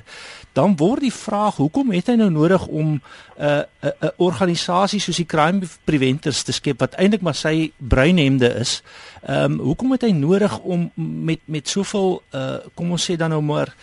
[0.53, 3.01] Dan word die vraag, hoekom het hy nou nodig om 'n
[3.39, 7.71] uh, 'n uh, 'n organisasie soos die Crime Preventers te skep wat eintlik maar sy
[7.77, 8.83] breinhemde is?
[9.21, 13.29] Ehm um, hoekom het hy nodig om met met soveel uh kom ons sê dan
[13.29, 13.75] nou maar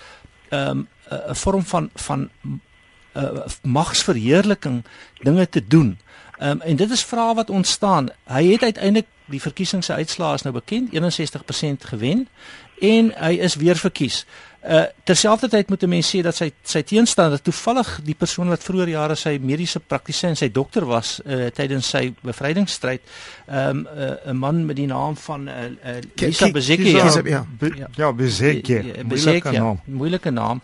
[0.48, 2.30] ehm um, 'n vorm van van
[3.14, 4.84] uh, magsverheerliking
[5.22, 5.98] dinge te doen.
[6.38, 8.08] Um, en dit is vrae wat ontstaan.
[8.24, 12.28] Hy het uiteindelik die verkiesing se uitslae is nou bekend, 61% gewen
[12.80, 14.24] en hy is weer verkies.
[14.64, 18.88] Uh terselfdertyd moet 'n mens sê dat sy sy teenstander toevallig die persoon wat vroeër
[18.88, 23.00] jare sy mediese praktisyn en sy dokter was uh tydens sy bevrydingsstryd,
[23.46, 26.96] um uh, 'n man met die naam van uh, uh Lisa Bezeki.
[26.96, 27.46] Ja, ja,
[27.96, 28.82] ja Bezeki.
[29.04, 29.80] Moeilike naam.
[29.84, 30.62] Moeilike naam.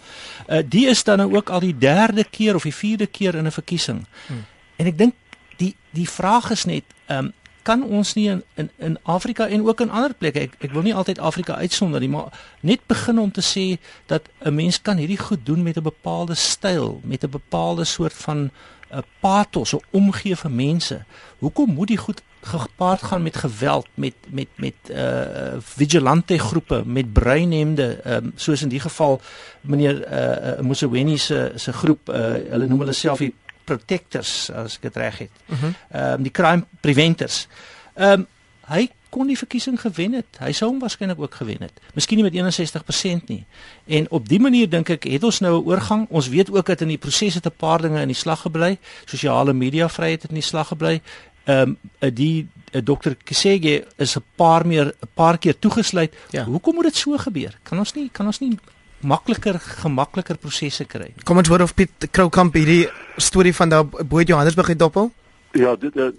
[0.49, 3.47] Uh die is dan nou ook al die derde keer of die vierde keer in
[3.47, 4.07] 'n verkiesing.
[4.27, 4.45] Hmm.
[4.77, 5.15] En ek dink
[5.57, 7.33] die die vraag is net um
[7.71, 10.87] kan ons nie in in in Afrika en ook in ander plekke ek ek wil
[10.87, 12.33] nie altyd Afrika uitsonder nie maar
[12.67, 13.67] net begin om te sê
[14.13, 18.17] dat 'n mens kan hierdie goed doen met 'n bepaalde styl met 'n bepaalde soort
[18.27, 18.51] van 'n
[18.93, 21.05] uh, pathos of omgee vir mense.
[21.39, 27.13] Hoekom moet die goed gepaard gaan met geweld met met met uh vigilante groepe met
[27.13, 29.21] breinhemde um, soos in die geval
[29.61, 32.17] meneer uh, uh Museveni se se groep uh,
[32.51, 33.35] hulle noem hulle self die
[33.71, 35.43] protectors as ek dit reg het.
[35.47, 35.55] Mhm.
[35.55, 36.13] Ehm uh -huh.
[36.19, 37.47] um, die crime preventers.
[37.95, 38.27] Ehm um,
[38.71, 40.39] hy kon die verkiesing gewen het.
[40.39, 41.81] Hy sou hom waarskynlik ook gewen het.
[41.95, 43.45] Miskien nie met 61% nie.
[43.87, 46.07] En op die manier dink ek het ons nou 'n oorgang.
[46.09, 48.79] Ons weet ook dat in die proses het 'n paar dinge in die slag gebly.
[49.05, 51.01] Sosiale media vryheid het in die slag gebly.
[51.45, 53.13] Ehm um, die uh, Dr.
[53.25, 56.15] Kisege is 'n paar meer 'n paar keer toegesluit.
[56.31, 56.45] Ja.
[56.45, 57.59] Hoekom moet dit so gebeur?
[57.63, 58.59] Kan ons nie kan ons nie
[59.03, 61.13] makliker gemakliker prosesse kry.
[61.25, 65.09] Kom ons hoor of Piet Kroukamp hierdie storie van daai Boet Johannesburg het dophou?
[65.57, 66.11] Ja, dit uh,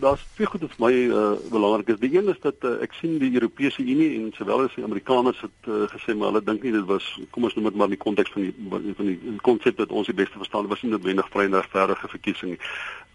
[0.00, 2.00] daar's twee goed wat vir my uh, belangrik is.
[2.00, 5.40] Die een is dat uh, ek sien die Europese Unie en sowel as die Amerikaners
[5.44, 7.96] het uh, gesê maar hulle dink nie dit was kom ons noem dit maar in
[7.96, 8.54] die konteks van die
[8.98, 12.54] van die konsep dat ons die beste verstaan was nie noodwendig vry en regverdige verkiesing
[12.54, 12.60] nie.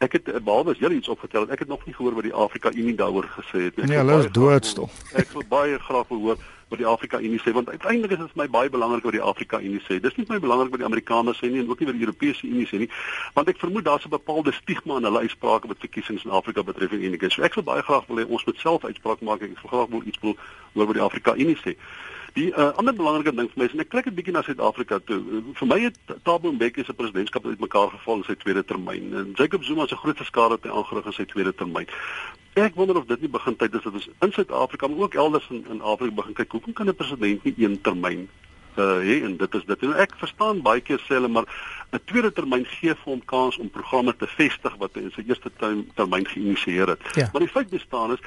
[0.06, 2.38] Ek het behalwe as jy iets opgetel het, ek het nog nie gehoor wat die
[2.46, 3.90] Afrika Unie daaroor gesê het nie.
[3.92, 5.02] Nee, hulle is doodstof.
[5.20, 8.42] Ek wil baie graag hoor wat die Afrika Unie sê want uiteindelik is dit vir
[8.44, 10.00] my baie belangrik wat die Afrika Unie sê.
[10.02, 12.48] Dis nie my belangrik wat die Amerikaners sê nie en ook nie wat die Europese
[12.48, 12.90] Unie sê nie,
[13.34, 16.92] want ek vermoed daar's 'n bepaalde stigma in hulle uitsprake wat verkiesings in Afrika betref
[16.92, 17.30] en enige.
[17.30, 19.90] So ek sou baie graag wil hê ons moet self uitspraak maak ek sou graag
[19.90, 20.38] wil iets wil
[20.74, 21.76] oor wat die Afrika Unie sê.
[22.34, 25.00] Die uh, ander belangrike ding vir my is en ek kyk 'n bietjie na Suid-Afrika
[25.06, 25.42] toe.
[25.58, 29.14] Vir my het Thabo Mbeki se presidentskap uitmekaar geval in sy tweede termyn.
[29.14, 31.90] En Jacob Zuma se groot skade het hy aangerig in sy tweede termyn.
[32.66, 35.48] Ek wonder of dit nie begin tyd is dat ons in Suid-Afrika maar ook elders
[35.50, 38.28] in, in Afrika begin kyk hoekom kan 'n president nie een termyn
[38.78, 39.82] uh hê en dit is dit.
[39.84, 41.48] En ek verstaan baie keer sê hulle maar
[41.92, 45.24] 'n tweede termyn gee vir hom kans om programme te vestig wat hy in sy
[45.28, 45.52] eerste
[45.96, 47.02] termyn geïnisieer het.
[47.16, 47.30] Ja.
[47.34, 48.24] Maar die feit bestaan is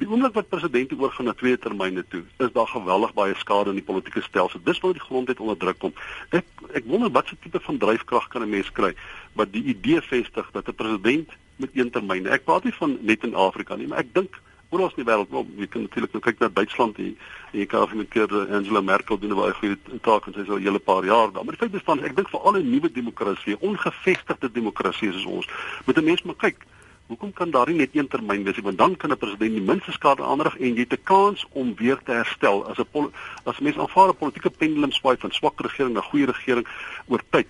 [0.00, 3.76] Die oomblik wat presidente oorgaan na twee termyne toe, is daar geweldig baie skade in
[3.76, 4.62] die politieke stelsel.
[4.64, 5.92] Dis waar die grondwet onder druk kom.
[6.32, 8.94] Ek ek wonder wat se tipe van dryfkrag kan 'n mens kry
[9.36, 11.28] wat die idee vestig dat 'n president
[11.60, 12.26] met een termyn.
[12.26, 15.30] Ek praat nie van net in Afrika nie, maar ek dink oral in die wêreld,
[15.34, 17.14] wel, jy kan natuurlik nou kyk na Duitsland hier.
[17.52, 20.48] Jy kan af en toe Angela Merkel doen 'n baie goeie taak en sy is
[20.48, 21.44] al 'n hele paar jaar daar.
[21.44, 25.48] Maar die feit bestaan, ek dink vir alle nuwe demokrasie, ongevestigde demokrasie soos ons,
[25.86, 26.66] moet 'n mens maar kyk
[27.10, 28.62] Hoekom kan daar nie net een termyn wees nie?
[28.62, 31.74] Want dan kan 'n president die minste skade aanrig en jy het 'n kans om
[31.74, 33.10] weer te herstel as 'n
[33.44, 36.66] as mense aanvaar 'n politieke pendulum swaai van swak regering na goeie regering
[37.08, 37.48] oor tyd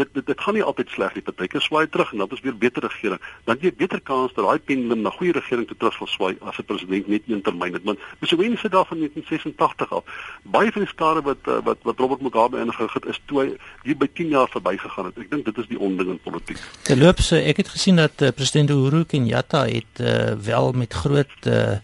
[0.00, 1.22] dit dit dit gaan nie altyd sleg nie.
[1.26, 3.20] Partyke swaai terug en dan is weer beter regering.
[3.48, 6.58] Dan jy beter kans dat daai pendulum na goeie regering toe terug sal swaai as
[6.58, 7.84] 'n president net een termyn het.
[7.84, 10.04] Want Museveni sit daar van 1986 af.
[10.42, 13.96] Baie van die skare wat eh, wat wat Robert Mugabe ingehou het is toe hier
[13.96, 15.18] by 10 jaar verbygegaan het.
[15.18, 16.58] Ek dink dit is die onding in politiek.
[16.82, 21.78] Terloops, ek het gesien dat uh, president Uhuru Kenyatta het uh, wel met groot uh,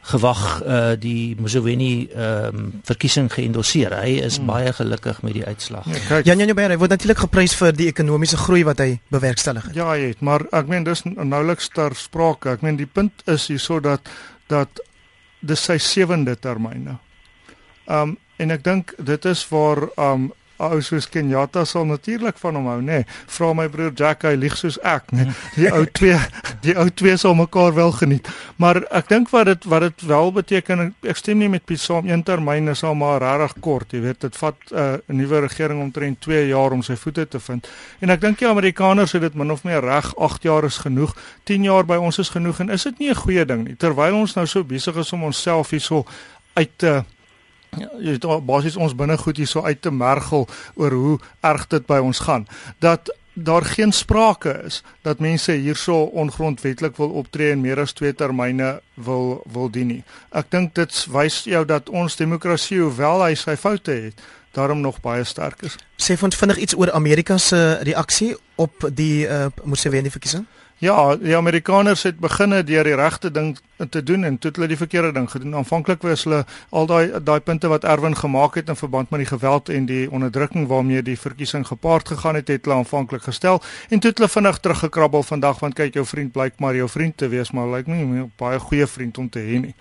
[0.00, 3.92] gewag uh die Museveni ehm um, verkiesing geëndosseer.
[4.00, 4.46] Hy is hmm.
[4.46, 5.86] baie gelukkig met die uitslag.
[6.08, 9.76] Ja, Jan Jan Beyer word natuurlik geprys vir die ekonomiese groei wat hy bewerkstellig het.
[9.76, 12.56] Ja, hy het, maar ek meen dis nouliks ter sprake.
[12.56, 14.08] Ek meen die punt is hierso dat
[14.48, 14.80] dat
[15.40, 16.98] dis sy sewende termyn nou.
[17.86, 22.38] Ehm um, en ek dink dit is waar ehm um, ou soos Kenyatta sal natuurlik
[22.38, 23.00] van hom hou, nê.
[23.00, 23.06] Nee.
[23.30, 25.24] Vra my broer Jack, hy lieg soos ek, nê.
[25.24, 25.34] Nee.
[25.56, 26.18] Die ou twee,
[26.62, 28.28] die ou twee sal mekaar wel geniet.
[28.60, 32.08] Maar ek dink wat dit wat dit wel beteken, ek stem nie met Piet saam
[32.08, 35.40] een termyn is al maar regtig kort, jy weet, dit vat uh, 'n uh, nuwe
[35.46, 37.68] regering omtrent 2 jaar om sy voete te vind.
[38.00, 41.16] En ek dink die Amerikaners het dit min of meer reg, 8 jaar is genoeg,
[41.44, 44.20] 10 jaar by ons is genoeg en is dit nie 'n goeie ding nie terwyl
[44.20, 46.04] ons nou so besig is om onsself hierso
[46.58, 47.02] uit te uh,
[47.78, 51.98] jy het basies ons binnegoed hier so uit te mergel oor hoe erg dit by
[52.02, 52.46] ons gaan
[52.78, 58.14] dat daar geen sprake is dat mense hierso ongrondwetlik wil optree en meer as twee
[58.14, 60.02] termyne wil wil dien nie.
[60.30, 65.00] Ek dink dit wys jou dat ons demokrasie hoewel hy sy foute het, daarom nog
[65.00, 65.78] baie sterk is.
[65.96, 70.46] Sê vir ons vinnig iets oor Amerika se reaksie op die uh, Museveni verkiesing?
[70.80, 73.50] Ja, die Amerikaners het beginne deur die regte ding
[73.90, 75.58] te doen en toe het hulle die verkeerde ding gedoen.
[75.60, 76.38] Aanvanklik was hulle
[76.70, 80.08] al daai daai punte wat Erwin gemaak het in verband met die geweld en die
[80.10, 84.32] onderdrukking waarmee die verkiesing gepaard gegaan het, het hulle aanvanklik gestel en toe het hulle
[84.32, 87.86] vinnig teruggekrabbel vandag want kyk jou vriend blyk maar jou vriend te wees, maar lyk
[87.86, 89.74] nie 'n baie goeie vriend om te hê nie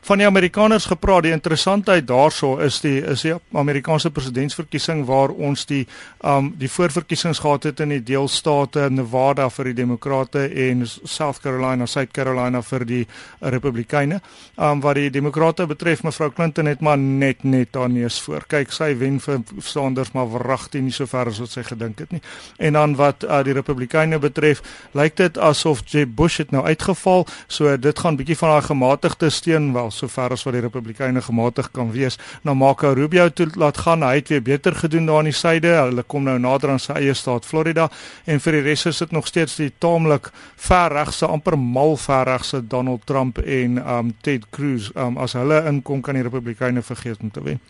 [0.00, 1.22] van die Amerikaners gepraat.
[1.22, 5.86] Die interessantheid daarso is die is die Amerikaanse presidentsverkiesing waar ons die
[6.24, 11.86] um die voorverkiesings gehad het in die deelstate Nevada vir die Demokrate en South Carolina,
[11.86, 13.02] South Carolina vir die
[13.40, 14.20] Republikeine.
[14.56, 18.44] Um wat die Demokrate betref, mevrou Clinton het maar net net daar neus voor.
[18.48, 22.12] Kyk, sy wen vir Sanders maar wragtig nie so ver as wat sy gedink het
[22.12, 22.22] nie.
[22.58, 24.62] En dan wat uh, die Republikeine betref,
[24.98, 29.30] lyk dit asof Jeb Bush het nou uitgeval, so dit gaan bietjie van daai gematigde
[29.30, 32.18] steun wel sover as wat die Republikeine gematig kan wees.
[32.42, 35.72] Nou Marco Rubio toe laat gaan, hy het weer beter gedoen daar aan die syde.
[35.76, 37.88] Hulle kom nou nader aan sy eie staat Florida
[38.24, 42.26] en vir die res is dit nog steeds die taamlik ver regse amper mal ver
[42.28, 44.90] regse Donald Trump en um Ted Cruz.
[44.96, 47.60] Um as hulle inkom kan die Republikeine vergeet om te wen.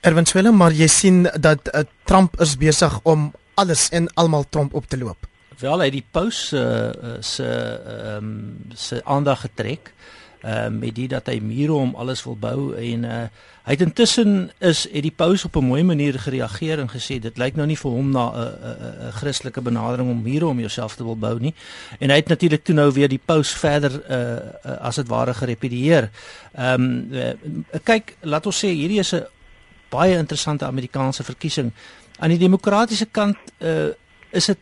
[0.00, 4.74] Erwin Swelle, maar jy sien dat uh, Trump is besig om alles en almal Trump
[4.74, 5.28] op te loop.
[5.60, 8.32] Wel, hy die pause uh, se ehm um,
[8.74, 10.21] se aandag getrek uh
[10.70, 13.24] met dit dat hy mure om alles wil bou en uh
[13.62, 17.36] hy het intussen is het die paus op 'n mooi manier gereageer en gesê dit
[17.38, 20.46] lyk nou nie vir hom na 'n uh, 'n uh, uh, Christelike benadering om mure
[20.46, 21.54] om jouself te wil bou nie.
[21.98, 24.18] En hy het natuurlik toe nou weer die paus verder uh,
[24.72, 26.10] uh as dit ware gerepedieer.
[26.54, 29.26] Ehm um, uh, kyk, laat ons sê hierdie is 'n
[29.88, 31.72] baie interessante Amerikaanse verkiesing.
[32.18, 33.94] Aan die demokratiese kant uh
[34.30, 34.58] is dit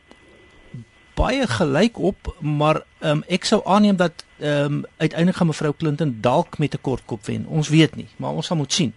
[1.14, 6.18] baie gelyk op, maar um, ek sou aanneem dat ehm um, uiteindelik gaan mevrou Clinton
[6.20, 7.46] dalk met 'n kort kop wen.
[7.46, 8.94] Ons weet nie, maar ons sal moet sien.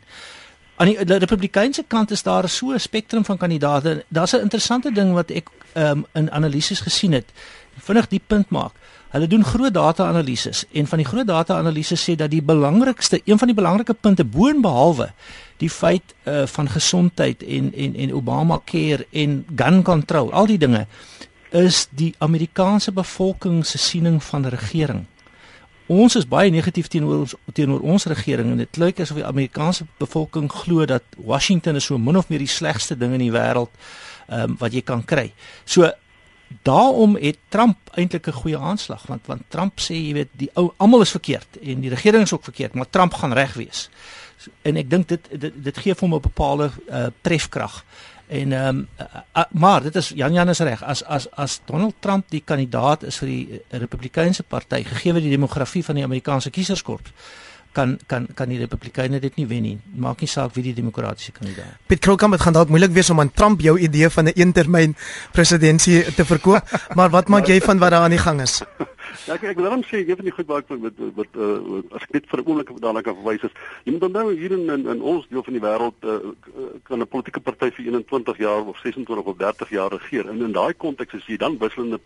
[0.76, 4.06] Aan die, die Republikeinse kant is daar so 'n spektrum van kandidaate.
[4.08, 7.26] Daar's 'n interessante ding wat ek ehm um, in analises gesien het.
[7.78, 8.72] Vinnig die punt maak.
[9.14, 13.48] Hulle doen groot data-analises en van die groot data-analises sê dat die belangrikste, een van
[13.48, 15.12] die belangrike punte boonbehalwe
[15.58, 20.88] die feit uh, van gesondheid en en en Obamacare en gun control, al die dinge
[21.50, 25.06] is die Amerikaanse bevolking se siening van regering.
[25.94, 29.86] Ons is baie negatief teenoor ons teenoor ons regering en dit klink asof die Amerikaanse
[30.02, 33.70] bevolking glo dat Washington is so min of meer die slegste ding in die wêreld
[34.30, 35.28] um, wat jy kan kry.
[35.66, 35.92] So
[36.66, 40.72] daarom het Trump eintlik 'n goeie aanslag want want Trump sê jy weet die ou
[40.78, 43.90] almal is verkeerd en die regering is ook verkeerd maar Trump gaan reg wees.
[44.38, 47.84] So, en ek dink dit, dit dit gee vir hom 'n bepaalde uh, trefkrag.
[48.34, 48.88] En ehm um,
[49.38, 53.04] uh, maar dit is Jan Jan is reg as as as Donald Trump die kandidaat
[53.04, 57.14] is vir die Republikeinse party gegee die demografie van die Amerikaanse kieserskorps
[57.74, 59.78] kan kan kan die Republikeine dit nie wen nie.
[59.96, 61.78] Maak nie saak wie die demokratiese kandidaat.
[61.88, 64.96] Piet Krokam het gaan dalk moeilik wees om aan Trump jou idee van 'n eentermyn
[65.32, 66.64] presidentsie te verkoop,
[66.98, 68.62] maar wat maak jy van wat daar aan die gang is?
[69.28, 71.80] Ja, ek ek wil dan sê een van die goed waar ek met wat uh,
[71.96, 73.54] as ek net vir 'n oomblik daarna kan verwys is,
[73.86, 76.18] jy moet onthou hier in, in in ons deel van die wêreld uh,
[76.84, 80.30] kan 'n politieke party vir 21 jaar of 26 of 30 jaar regeer.
[80.30, 82.00] En in daai konteks as jy dan wisselende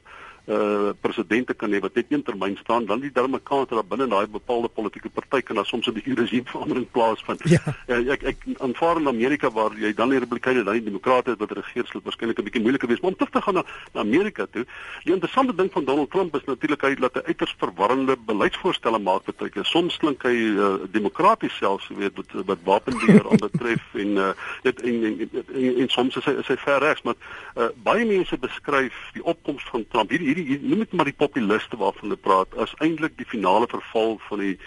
[0.47, 4.07] uh presidente kan hê wat net een termyn staan dan die darme kans dat binne
[4.07, 7.41] daai bepaalde politieke party kan daar soms 'n bietjie regimeverandering plaasvind.
[7.43, 7.59] Ja.
[7.87, 11.51] Uh, ek ek aanvaar in Amerika waar jy dan die Republikeine dan die Demokrate wat
[11.51, 14.45] regeer sal waarskynlik 'n bietjie moeiliker wees, maar om terug te gaan na, na Amerika
[14.51, 14.65] toe.
[15.03, 19.25] Die interessante ding van Donald Trump is natuurlik hy laat 'n uiters verwarrende beleidsvoorstelle maak
[19.25, 24.31] wat hy soms klink hy uh, demokraties selfs weet wat wat wapenbeheer aanbetref en uh
[24.63, 27.15] dit en, en, en, en, en soms is hy is hy ver regs, maar
[27.55, 31.77] uh, baie mense beskryf die opkoms van Trump hierdie hierdie noem dit maar die populiste
[31.77, 34.57] waarvan hulle praat as eintlik die finale verval van die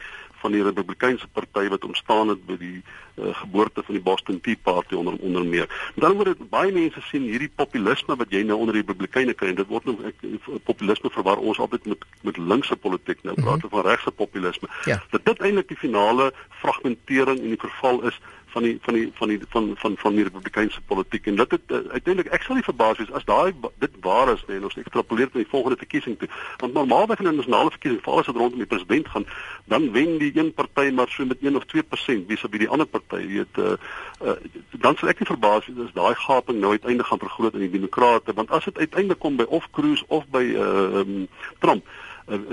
[0.40, 4.56] van die Republikeinse party wat ontstaan het by die uh, geboorte van die Boston Tea
[4.62, 5.68] Party onder onder meer.
[5.94, 9.52] Met ander woorde baie mense sien hierdie populisme wat jy nou onder die Republikeine kry
[9.52, 10.24] en dit word nou ek,
[10.64, 13.74] populisme verwar ons altyd met met linkse politiek nou praat mm -hmm.
[13.76, 14.68] van regse populisme.
[14.84, 15.02] Ja.
[15.10, 19.28] Dat dit eintlik die finale fragmentering en die verval is van die van die van
[19.28, 21.26] die van van van die republikeinse politiek.
[21.26, 24.44] En dit het uh, uiteindelik ek sal nie verbaas wees as daai dit waar is
[24.48, 26.28] nee ons ekstrapoleer met die volgende verkiesing toe.
[26.62, 29.26] Want normaalweg in 'n nasionale verkiesing val as dit rondom die president gaan
[29.64, 32.68] dan wen die een party maar so met 1 of 2% wie sou by die
[32.68, 33.76] ander party weet uh,
[34.24, 34.36] uh,
[34.70, 37.76] dan sal ek nie verbaas wees as daai gaping nou uiteindelik gaan vergroot in die
[37.78, 38.32] demokrate.
[38.34, 41.84] Want as dit uiteindelik kom by of Cruz of by uh, um, Trump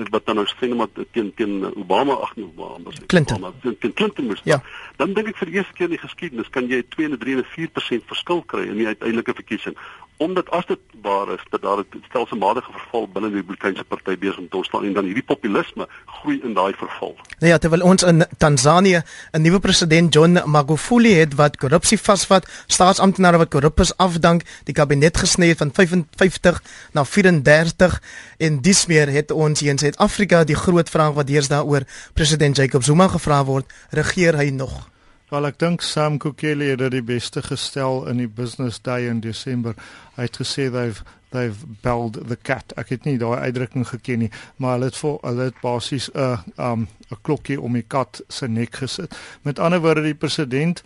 [0.09, 3.37] wat dan nou sê maar teen teen Obama ag nee Obama Clinton.
[3.37, 4.61] Obama, teen Clinton moes ja.
[4.97, 7.37] dan dink ek vir die eerste keer in die geskiedenis kan jy 2 en 3
[7.41, 9.77] en 4% verskil kry in die uiteindelike verkiesing
[10.17, 14.38] omdat as dit waar is dat daar 'n stelselmatige verval binne die Republikeinse party besig
[14.38, 17.15] om te ontstaan en dan hierdie populisme groei in daai verval.
[17.39, 19.01] Nou ja, terwyl ons in Tansanië
[19.32, 24.73] 'n nuwe president John Magufuli het wat korrupsie vasvat, staatsamptenare wat korrup is afdank, die
[24.73, 28.01] kabinet gesny van 55 na 34
[28.38, 31.82] en dis meer het ons hier in Suid-Afrika die groot vraag wat eers daaroor
[32.13, 34.96] president Jacob Zuma gevra word, regeer hy nog?
[35.27, 39.73] Wel ek dink Sam Kokele het dit beste gestel in die business day in Desember.
[40.15, 41.01] Hy het gesê they've
[41.35, 42.71] they've belled the cat.
[42.79, 46.55] Ek het nie daai uitdrukking geken nie, maar hulle het vir hulle het basies 'n
[46.55, 49.17] um 'n klokkie om die kat se nek gesit.
[49.43, 50.81] Met ander woorde die president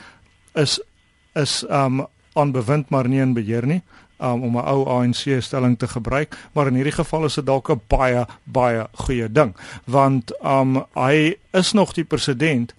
[0.55, 0.79] is
[1.35, 3.81] is um onbewind maar nie in beheer nie.
[4.21, 7.69] Um, om 'n ou ANC stelling te gebruik, maar in hierdie geval is dit dalk
[7.69, 12.73] 'n baie baie goeie ding, want um hy is nog die president,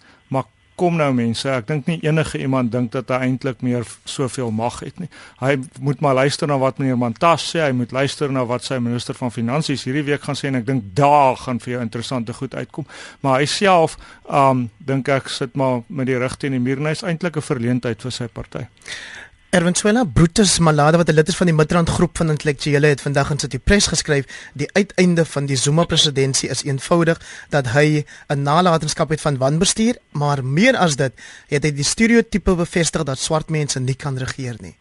[0.80, 4.80] kom nou mense, ek dink nie enige iemand dink dat hy eintlik meer soveel mag
[4.80, 5.08] het nie.
[5.42, 8.78] Hy moet maar luister na wat meneer Mantas sê, hy moet luister na wat sy
[8.82, 12.36] minister van finansies hierdie week gaan sê en ek dink daar gaan vir jou interessante
[12.36, 12.88] goed uitkom.
[13.20, 16.90] Maar hy self, um dink ek sit maar met die rug teen die muur en
[16.90, 18.66] hy's eintlik 'n verleentheid vir sy party.
[19.52, 23.30] Erwinsuela Brutus Malada wat 'n lid is van die Midrand groep van intellektuele het vandag
[23.30, 28.42] in sy pres geskryf die uiteinde van die Zuma presidentskap is eenvoudig dat hy 'n
[28.42, 31.12] nalatenskap het van wanbestuur maar meer as dit
[31.48, 34.76] het hy die stereotipe bevestig dat swart mense nie kan regeer nie.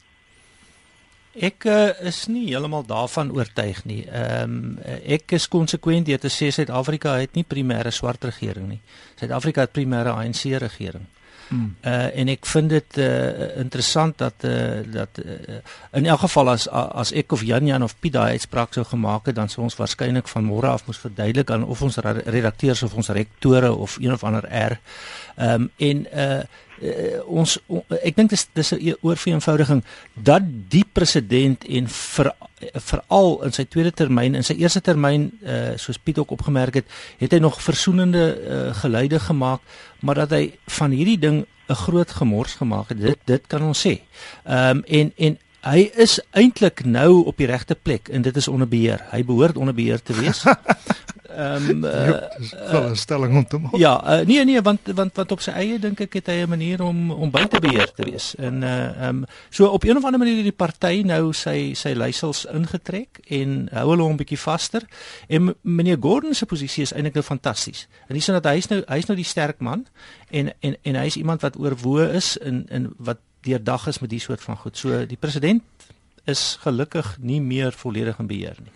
[1.36, 4.08] Ek uh, is nie heeltemal daarvan oortuig nie.
[4.08, 8.82] Ehm um, ek is konsekwent deur te sê Suid-Afrika het nie primêre swart regering nie.
[9.20, 11.08] Suid-Afrika het primêre ANC regering.
[11.52, 11.76] Mm.
[11.84, 15.58] Uh en ek vind dit uh interessant dat uh dat uh,
[16.00, 19.28] in elk geval as as ek of Jan Jan of Piet daai uitspraak sou gemaak
[19.28, 22.96] het dan sou ons waarskynlik van môre af moes verduidelik aan of ons redakteurs of
[22.96, 24.80] ons rektore of een of ander R.
[25.36, 26.44] Ehm um, en uh
[26.82, 29.84] uh, ons on, ek dink dis dis 'n oorvereenvoudiging
[30.16, 32.34] dat die president en vir
[32.74, 36.86] veral in sy tweede termyn en sy eerste termyn uh, soos Piet ook opgemerk het,
[37.18, 39.62] het hy nog versoenende uh, geluide gemaak,
[40.00, 43.00] maar dat hy van hierdie ding 'n groot gemors gemaak het.
[43.02, 44.02] Dit dit kan ons sê.
[44.46, 48.48] Ehm um, en en hy is eintlik nou op die regte plek en dit is
[48.48, 49.06] onder beheer.
[49.12, 50.44] Hy behoort onder beheer te wees.
[51.36, 53.76] Ehm um, uh, wel 'n stelling om te maak.
[53.76, 56.50] Ja, uh, nee nee, want want want op sy eie dink ek het hy 'n
[56.50, 58.36] manier om om buite beheer te wees.
[58.36, 61.74] En uh ehm um, so op 'n of ander manier het die party nou sy
[61.74, 64.84] sy leiersels ingetrek en hou hulle hom bietjie vaster.
[65.28, 67.88] En meneer Gordon se posisie is eintlik nou fantasties.
[68.08, 69.86] En dis net dat hy's nou hy's nou die sterk man
[70.30, 74.20] en en en hy's iemand wat oorwoe is in in wat deurdag is met die
[74.20, 74.78] soort van goed.
[74.78, 75.64] So die president
[76.30, 78.72] is gelukkig nie meer volledig in beheer nie.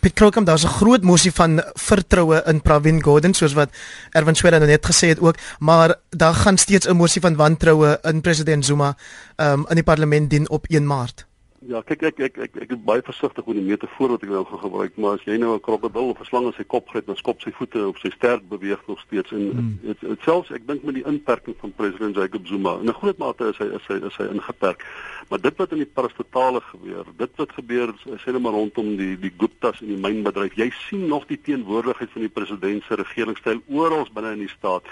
[0.00, 3.70] Piet Krokum, daar's 'n groot mosie van vertroue in Pravin Gordhan soos wat
[4.12, 7.98] Erwin Swela nou net gesê het ook, maar daar gaan steeds 'n mosie van wantroue
[8.02, 8.96] in president Zuma
[9.36, 11.29] um, in die parlement dien op 1 Maart.
[11.68, 14.40] Ja, kyk ek ek ek ek is baie versigtig met die metafoor wat ek nou
[14.48, 17.04] gaan gebruik, maar as jy nou 'n krokodil of 'n slang in sy kop gryp,
[17.04, 19.78] dan skop sy voete op sy stert beweeg nog steeds en hmm.
[19.82, 20.16] dit mm.
[20.24, 23.58] selfs ek dink met die inperking van president Jacob Zuma, in 'n groot mate is
[23.58, 24.86] hy is hy is hy ingeperk.
[25.28, 27.92] Maar dit wat in die parastatale gebeur, dit wat gebeur
[28.24, 32.10] sê net maar rondom die die Guptas en die mynbedryf, jy sien nog die teenwoordigheid
[32.10, 34.82] van die president se regeringstyl oral binne in die staat.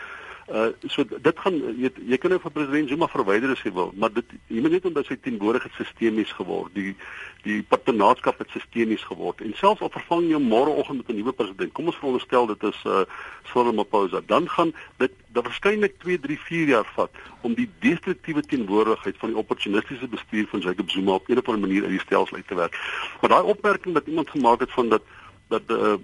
[0.49, 3.91] Uh so dit gaan jy jy kan nou vir president Zuma verwyder as jy wil,
[4.01, 6.95] maar dit jy moet net omdat sy teenwoordigheid sistemies geword, die
[7.45, 9.43] die patronaatskap het sistemies geword.
[9.45, 12.81] En selfs al vervang jy môreoggend met 'n nuwe president, kom ons veronderstel dit is
[12.87, 13.05] uh
[13.53, 18.41] Cyril Ramaphosa, dan gaan dit dan waarskynlik 2, 3, 4 jaar vat om die destruktiewe
[18.41, 22.07] teenwoordigheid van die opportunistiese bestuur van Jacob Zuma op 'n of ander manier uit die
[22.09, 22.73] stelsel uit te werk.
[23.21, 25.03] Maar daai opmerking wat iemand gemaak het van dat
[25.49, 25.95] dat uh,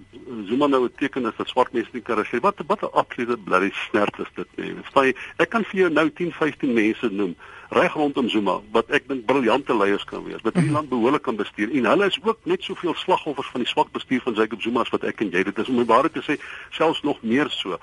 [0.47, 2.41] Zuma nou 'n teken is dat swart mense nie kan regeer.
[2.41, 4.75] Wat wat 'n absolute bloody snert is dit nie.
[4.95, 5.15] Jy?
[5.37, 7.37] Ek kan vir jou nou 10, 15 mense noem
[7.69, 10.43] reg rondom Zuma wat ek dink briljante leiers kan wees.
[10.43, 10.79] Wat hierdie mhm.
[10.79, 11.71] land behoorlik kan bestuur.
[11.71, 14.93] En hulle is ook net soveel slagoffers van die swak bestuur van Jacob Zuma as
[14.95, 15.43] wat ek en jy.
[15.43, 16.41] Dit is om die waarheid te sê
[16.71, 17.79] selfs nog meer so.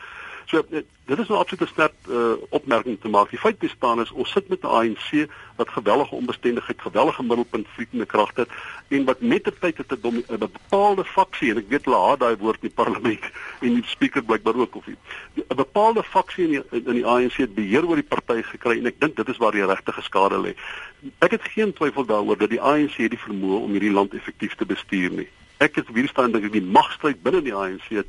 [0.52, 0.66] So
[1.06, 3.30] dit is 'n absolute sterk uh, opmerking te maak.
[3.30, 8.06] Die feit bestaan is ons sit met 'n ANC wat gewellige onbestendigheid, gewellige middelpunt vliegende
[8.06, 8.47] kragte
[8.88, 12.36] en wat met die tyd het 'n bepaalde faksie en ek weet hulle haat daai
[12.36, 13.24] woord in die parlement
[13.66, 17.56] en die spreker blykbaar ook of 'n bepaalde faksie in die, in die ANC het
[17.56, 20.56] beheer oor die party gekry en ek dink dit is waar die regte skade lê.
[21.20, 24.66] Ek het geen twyfel daaroor dat die ANC die vermoë om hierdie land effektief te
[24.66, 25.28] bestuur nie.
[25.58, 28.08] Ek is weer staan dink ek die magstryd binne die ANC het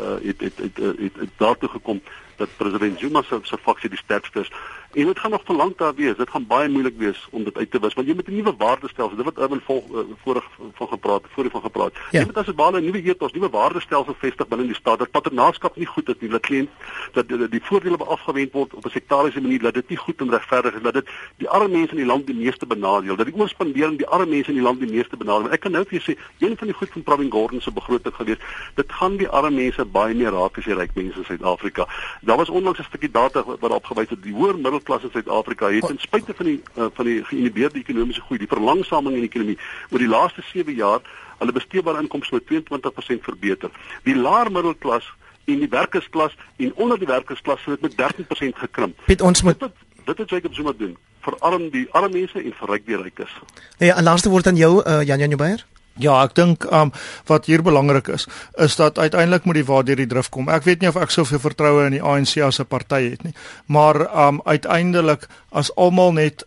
[0.00, 2.02] uh, het, het, het, het, het, het daartoe gekom
[2.36, 4.52] dat president Zuma se se faksie die sterkste is.
[4.92, 6.16] En dit gaan nog vir lank daar wees.
[6.16, 8.54] Dit gaan baie moeilik wees om dit uit te wis want jy moet 'n nuwe
[8.58, 11.92] waardestelsel, dit wat Urban vol uh, vorig van gepraat, voorheen van gepraat.
[12.10, 12.18] Ja.
[12.18, 14.98] Jy moet as 'n bale 'n nuwe ethos, nuwe waardestelsel vestig binne die staat.
[14.98, 16.30] Dat paternaarskap nie goed is nie.
[16.30, 16.68] Dat klein
[17.12, 20.30] dat die, die voordele beafgewend word op 'n sektariese manier, dat dit nie goed en
[20.30, 23.34] regverdig is, dat dit die arme mense in die land die meeste benadeel, dat die
[23.34, 25.50] oorspandering die arme mense in die land die meeste benadeel.
[25.50, 28.14] Ek kan nou vir jou sê, een van die goed van Pravin Gordhan se begroting
[28.14, 28.38] gewees,
[28.74, 31.86] dit gaan die arme mense baie meer raak as die ryk mense in Suid-Afrika.
[32.20, 35.86] Daar was onlangs 'n stukkie data wat opgewys het die hoër middelklas in Suid-Afrika het
[35.86, 39.58] ten spyte van die uh, van die geïnhibeerde ekonomiese groei, die verlangsaming in die ekonomie
[39.90, 41.00] oor die laaste 7 jaar
[41.38, 43.70] hulle besteedbare inkomste met 22% verbeter.
[44.04, 45.06] Die laer middelklas
[45.46, 48.98] en die werkersklas en onder die werkersklas het met 13% gekrimp.
[49.06, 52.54] Piet ons moet dit dit het Jacob Zuma doen vir arm die arme mense en
[52.56, 53.32] vir ryk die rykes.
[53.78, 55.66] Nee, en laaste woord aan jou uh, Jan Jan Jubber.
[56.00, 56.92] Ja, ek dink um
[57.28, 58.26] wat hier belangrik is,
[58.56, 60.48] is dat uiteindelik moet die waardeur die drif kom.
[60.48, 63.34] Ek weet nie of ek soveel vertroue in die ANC as 'n party het nie,
[63.66, 66.44] maar um uiteindelik as almal net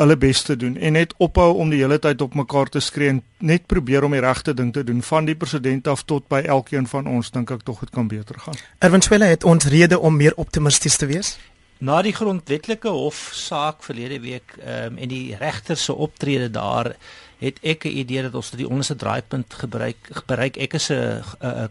[0.00, 3.20] hulle bes te doen en net ophou om die hele tyd op mekaar te skree,
[3.38, 6.86] net probeer om die regte ding te doen van die president af tot by elkeen
[6.90, 8.58] van ons, dink ek tog dit kan beter gaan.
[8.80, 11.36] Erwin Swela het ons rede om meer optimisties te wees.
[11.80, 16.94] Na die grondwetlike hofsaak verlede week um, en die regter se optrede daar
[17.40, 20.56] het ek 'n idee dat ons die onderste draaipunt gebruik bereik.
[20.56, 21.22] Ek is 'n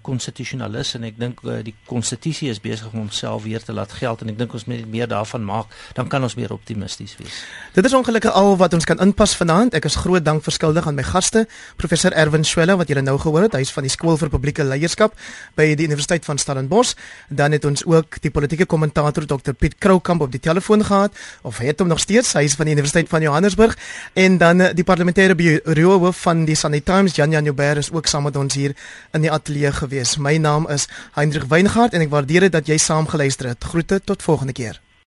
[0.02, 4.22] konstitusionalis en ek dink uh, die konstitusie is besig om homself weer te laat geld
[4.22, 7.44] en ek dink ons moet meer daarvan maak, dan kan ons meer optimisties wees.
[7.74, 9.74] Dit is ongelukkig al wat ons kan inpas vanaand.
[9.74, 11.48] Ek is groot dank verskuldig aan my gaste,
[11.78, 13.54] professor Erwin Swela wat julle nou gehoor het.
[13.54, 15.14] Hy is van die Skool vir Publieke Leierskap
[15.56, 16.96] by die Universiteit van Stellenbosch.
[17.30, 21.58] Dan het ons ook die politieke kommentator Dr Piet Kroukamp op die telefoon gehad of
[21.58, 22.34] het hom nog steeds.
[22.34, 23.78] Hy is van die Universiteit van Johannesburg
[24.14, 27.92] en dan uh, die parlementêre Rio hoof van die Sunday Times, Jan Jan Joubert is
[27.92, 28.76] ook saam met ons hier
[29.12, 30.18] in die ateljee gewees.
[30.18, 33.64] My naam is Hendrik Weingart en ek waardeer dit dat jy saam geluister het.
[33.64, 34.82] Groete tot volgende keer.